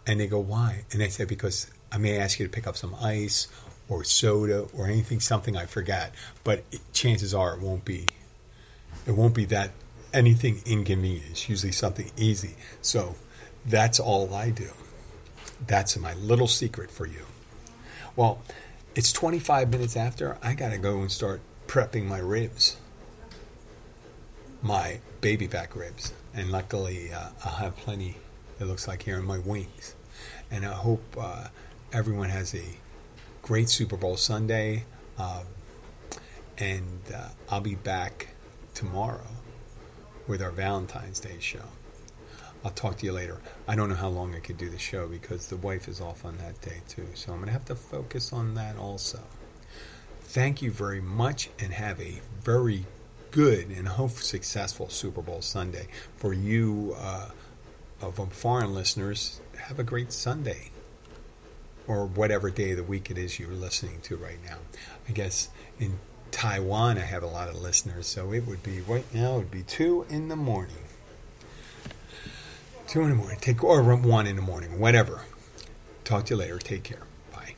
And 0.06 0.20
they 0.20 0.26
go, 0.26 0.38
"Why?" 0.38 0.84
And 0.92 1.02
I 1.02 1.08
said, 1.08 1.28
"Because 1.28 1.68
I 1.92 1.98
may 1.98 2.18
ask 2.18 2.38
you 2.38 2.46
to 2.46 2.52
pick 2.52 2.66
up 2.66 2.76
some 2.76 2.94
ice 3.00 3.48
or 3.88 4.04
soda 4.04 4.66
or 4.76 4.86
anything, 4.86 5.20
something 5.20 5.56
I 5.56 5.66
forgot. 5.66 6.10
But 6.42 6.64
it, 6.72 6.80
chances 6.92 7.34
are 7.34 7.54
it 7.54 7.60
won't 7.60 7.84
be. 7.84 8.08
It 9.06 9.12
won't 9.12 9.34
be 9.34 9.44
that 9.46 9.70
anything 10.12 10.62
inconvenient. 10.64 11.26
It's 11.30 11.48
usually 11.48 11.72
something 11.72 12.10
easy. 12.16 12.56
So 12.80 13.16
that's 13.66 14.00
all 14.00 14.34
I 14.34 14.50
do. 14.50 14.70
That's 15.66 15.96
my 15.96 16.14
little 16.14 16.48
secret 16.48 16.90
for 16.90 17.06
you. 17.06 17.26
Well, 18.16 18.38
it's 18.94 19.12
25 19.12 19.70
minutes 19.70 19.96
after. 19.96 20.38
I 20.40 20.54
got 20.54 20.70
to 20.70 20.78
go 20.78 21.00
and 21.00 21.10
start 21.10 21.40
prepping 21.66 22.06
my 22.06 22.18
ribs, 22.18 22.76
my 24.62 25.00
baby 25.20 25.48
back 25.48 25.74
ribs. 25.74 26.12
And 26.32 26.50
luckily, 26.52 27.12
uh, 27.12 27.30
I'll 27.44 27.56
have 27.56 27.76
plenty, 27.76 28.18
it 28.60 28.64
looks 28.66 28.86
like, 28.86 29.02
here 29.02 29.18
in 29.18 29.24
my 29.24 29.38
wings. 29.38 29.96
And 30.48 30.64
I 30.64 30.74
hope 30.74 31.02
uh, 31.18 31.48
everyone 31.92 32.28
has 32.28 32.54
a 32.54 32.76
great 33.42 33.68
Super 33.68 33.96
Bowl 33.96 34.16
Sunday. 34.16 34.84
Um, 35.18 35.46
and 36.56 37.00
uh, 37.12 37.30
I'll 37.50 37.60
be 37.60 37.74
back 37.74 38.28
tomorrow 38.74 39.26
with 40.28 40.40
our 40.40 40.52
Valentine's 40.52 41.18
Day 41.18 41.38
show. 41.40 41.64
I'll 42.64 42.70
talk 42.70 42.96
to 42.98 43.06
you 43.06 43.12
later. 43.12 43.40
I 43.68 43.76
don't 43.76 43.90
know 43.90 43.94
how 43.94 44.08
long 44.08 44.34
I 44.34 44.40
could 44.40 44.56
do 44.56 44.70
the 44.70 44.78
show 44.78 45.06
because 45.06 45.48
the 45.48 45.56
wife 45.56 45.86
is 45.86 46.00
off 46.00 46.24
on 46.24 46.38
that 46.38 46.60
day 46.62 46.80
too. 46.88 47.06
So 47.14 47.32
I'm 47.32 47.38
going 47.38 47.48
to 47.48 47.52
have 47.52 47.66
to 47.66 47.74
focus 47.74 48.32
on 48.32 48.54
that 48.54 48.76
also. 48.76 49.20
Thank 50.22 50.62
you 50.62 50.70
very 50.70 51.02
much 51.02 51.50
and 51.60 51.74
have 51.74 52.00
a 52.00 52.20
very 52.42 52.86
good 53.30 53.68
and 53.68 53.86
hope 53.86 54.12
successful 54.12 54.88
Super 54.88 55.20
Bowl 55.20 55.42
Sunday. 55.42 55.88
For 56.16 56.32
you 56.32 56.96
uh, 56.98 57.28
of 58.00 58.32
foreign 58.32 58.74
listeners, 58.74 59.40
have 59.58 59.78
a 59.78 59.84
great 59.84 60.12
Sunday 60.12 60.70
or 61.86 62.06
whatever 62.06 62.50
day 62.50 62.70
of 62.70 62.78
the 62.78 62.82
week 62.82 63.10
it 63.10 63.18
is 63.18 63.38
you're 63.38 63.50
listening 63.50 64.00
to 64.02 64.16
right 64.16 64.38
now. 64.44 64.58
I 65.08 65.12
guess 65.12 65.50
in 65.78 65.98
Taiwan, 66.30 66.96
I 66.96 67.02
have 67.02 67.22
a 67.22 67.28
lot 67.28 67.48
of 67.48 67.60
listeners, 67.60 68.06
so 68.06 68.32
it 68.32 68.46
would 68.46 68.62
be 68.62 68.80
right 68.80 69.04
now. 69.14 69.34
It 69.34 69.38
would 69.38 69.50
be 69.50 69.62
two 69.62 70.06
in 70.08 70.28
the 70.28 70.36
morning. 70.36 70.83
Two 72.86 73.02
in 73.02 73.10
the 73.10 73.14
morning. 73.16 73.38
Take 73.40 73.64
or 73.64 73.82
one 73.96 74.26
in 74.26 74.36
the 74.36 74.42
morning. 74.42 74.78
Whatever. 74.78 75.22
Talk 76.04 76.26
to 76.26 76.34
you 76.34 76.38
later. 76.38 76.58
Take 76.58 76.84
care. 76.84 77.02
Bye. 77.32 77.56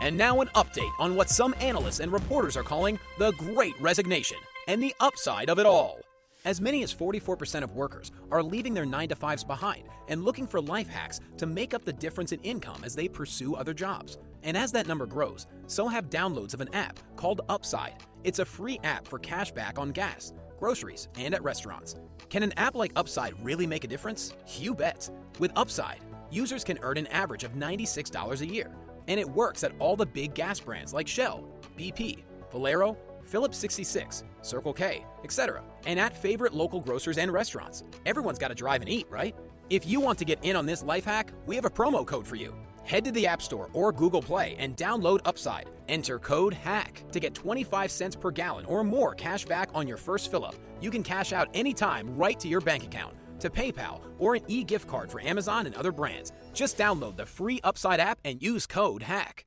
And 0.00 0.16
now 0.16 0.40
an 0.40 0.48
update 0.54 0.90
on 0.98 1.16
what 1.16 1.28
some 1.28 1.54
analysts 1.60 2.00
and 2.00 2.12
reporters 2.12 2.56
are 2.56 2.62
calling 2.62 2.98
the 3.18 3.32
Great 3.32 3.78
Resignation 3.80 4.38
and 4.68 4.82
the 4.82 4.94
upside 5.00 5.50
of 5.50 5.58
it 5.58 5.66
all. 5.66 6.00
As 6.44 6.60
many 6.60 6.82
as 6.82 6.94
44% 6.94 7.62
of 7.62 7.74
workers 7.74 8.12
are 8.30 8.42
leaving 8.42 8.72
their 8.72 8.86
9 8.86 9.08
to 9.10 9.16
5s 9.16 9.46
behind 9.46 9.82
and 10.08 10.24
looking 10.24 10.46
for 10.46 10.60
life 10.60 10.88
hacks 10.88 11.20
to 11.36 11.44
make 11.44 11.74
up 11.74 11.84
the 11.84 11.92
difference 11.92 12.32
in 12.32 12.40
income 12.40 12.82
as 12.82 12.94
they 12.94 13.08
pursue 13.08 13.54
other 13.56 13.74
jobs. 13.74 14.16
And 14.42 14.56
as 14.56 14.72
that 14.72 14.86
number 14.86 15.06
grows, 15.06 15.46
so 15.66 15.88
have 15.88 16.10
downloads 16.10 16.54
of 16.54 16.60
an 16.60 16.74
app 16.74 16.98
called 17.16 17.42
Upside. 17.48 17.94
It's 18.24 18.38
a 18.38 18.44
free 18.44 18.80
app 18.84 19.06
for 19.06 19.18
cash 19.18 19.52
back 19.52 19.78
on 19.78 19.92
gas, 19.92 20.32
groceries, 20.58 21.08
and 21.18 21.34
at 21.34 21.42
restaurants. 21.42 21.96
Can 22.28 22.42
an 22.42 22.52
app 22.56 22.74
like 22.74 22.92
Upside 22.96 23.34
really 23.44 23.66
make 23.66 23.84
a 23.84 23.88
difference? 23.88 24.34
You 24.58 24.74
bet. 24.74 25.10
With 25.38 25.52
Upside, 25.56 26.00
users 26.30 26.64
can 26.64 26.78
earn 26.82 26.96
an 26.96 27.06
average 27.08 27.44
of 27.44 27.52
$96 27.52 28.40
a 28.40 28.46
year, 28.46 28.74
and 29.08 29.18
it 29.18 29.28
works 29.28 29.64
at 29.64 29.72
all 29.78 29.96
the 29.96 30.06
big 30.06 30.34
gas 30.34 30.60
brands 30.60 30.94
like 30.94 31.08
Shell, 31.08 31.44
BP, 31.76 32.22
Valero, 32.50 32.96
Phillips 33.24 33.58
66, 33.58 34.24
Circle 34.42 34.72
K, 34.72 35.04
etc., 35.24 35.62
and 35.86 36.00
at 36.00 36.16
favorite 36.16 36.54
local 36.54 36.80
grocers 36.80 37.18
and 37.18 37.32
restaurants. 37.32 37.84
Everyone's 38.06 38.38
got 38.38 38.48
to 38.48 38.54
drive 38.54 38.80
and 38.80 38.90
eat, 38.90 39.06
right? 39.10 39.36
If 39.70 39.86
you 39.86 40.00
want 40.00 40.18
to 40.18 40.24
get 40.24 40.40
in 40.42 40.56
on 40.56 40.66
this 40.66 40.82
life 40.82 41.04
hack, 41.04 41.32
we 41.46 41.54
have 41.54 41.64
a 41.64 41.70
promo 41.70 42.04
code 42.04 42.26
for 42.26 42.36
you. 42.36 42.54
Head 42.90 43.04
to 43.04 43.12
the 43.12 43.24
App 43.24 43.40
Store 43.40 43.70
or 43.72 43.92
Google 43.92 44.20
Play 44.20 44.56
and 44.58 44.76
download 44.76 45.20
Upside. 45.24 45.70
Enter 45.86 46.18
code 46.18 46.52
HACK 46.52 47.04
to 47.12 47.20
get 47.20 47.34
25 47.34 47.88
cents 47.88 48.16
per 48.16 48.32
gallon 48.32 48.64
or 48.64 48.82
more 48.82 49.14
cash 49.14 49.44
back 49.44 49.70
on 49.74 49.86
your 49.86 49.96
first 49.96 50.28
fill 50.28 50.44
up. 50.44 50.56
You 50.80 50.90
can 50.90 51.04
cash 51.04 51.32
out 51.32 51.48
anytime 51.54 52.16
right 52.16 52.40
to 52.40 52.48
your 52.48 52.60
bank 52.60 52.82
account, 52.82 53.14
to 53.38 53.48
PayPal, 53.48 54.00
or 54.18 54.34
an 54.34 54.42
e 54.48 54.64
gift 54.64 54.88
card 54.88 55.08
for 55.08 55.20
Amazon 55.20 55.66
and 55.66 55.76
other 55.76 55.92
brands. 55.92 56.32
Just 56.52 56.76
download 56.76 57.16
the 57.16 57.24
free 57.24 57.60
Upside 57.62 58.00
app 58.00 58.18
and 58.24 58.42
use 58.42 58.66
code 58.66 59.04
HACK. 59.04 59.46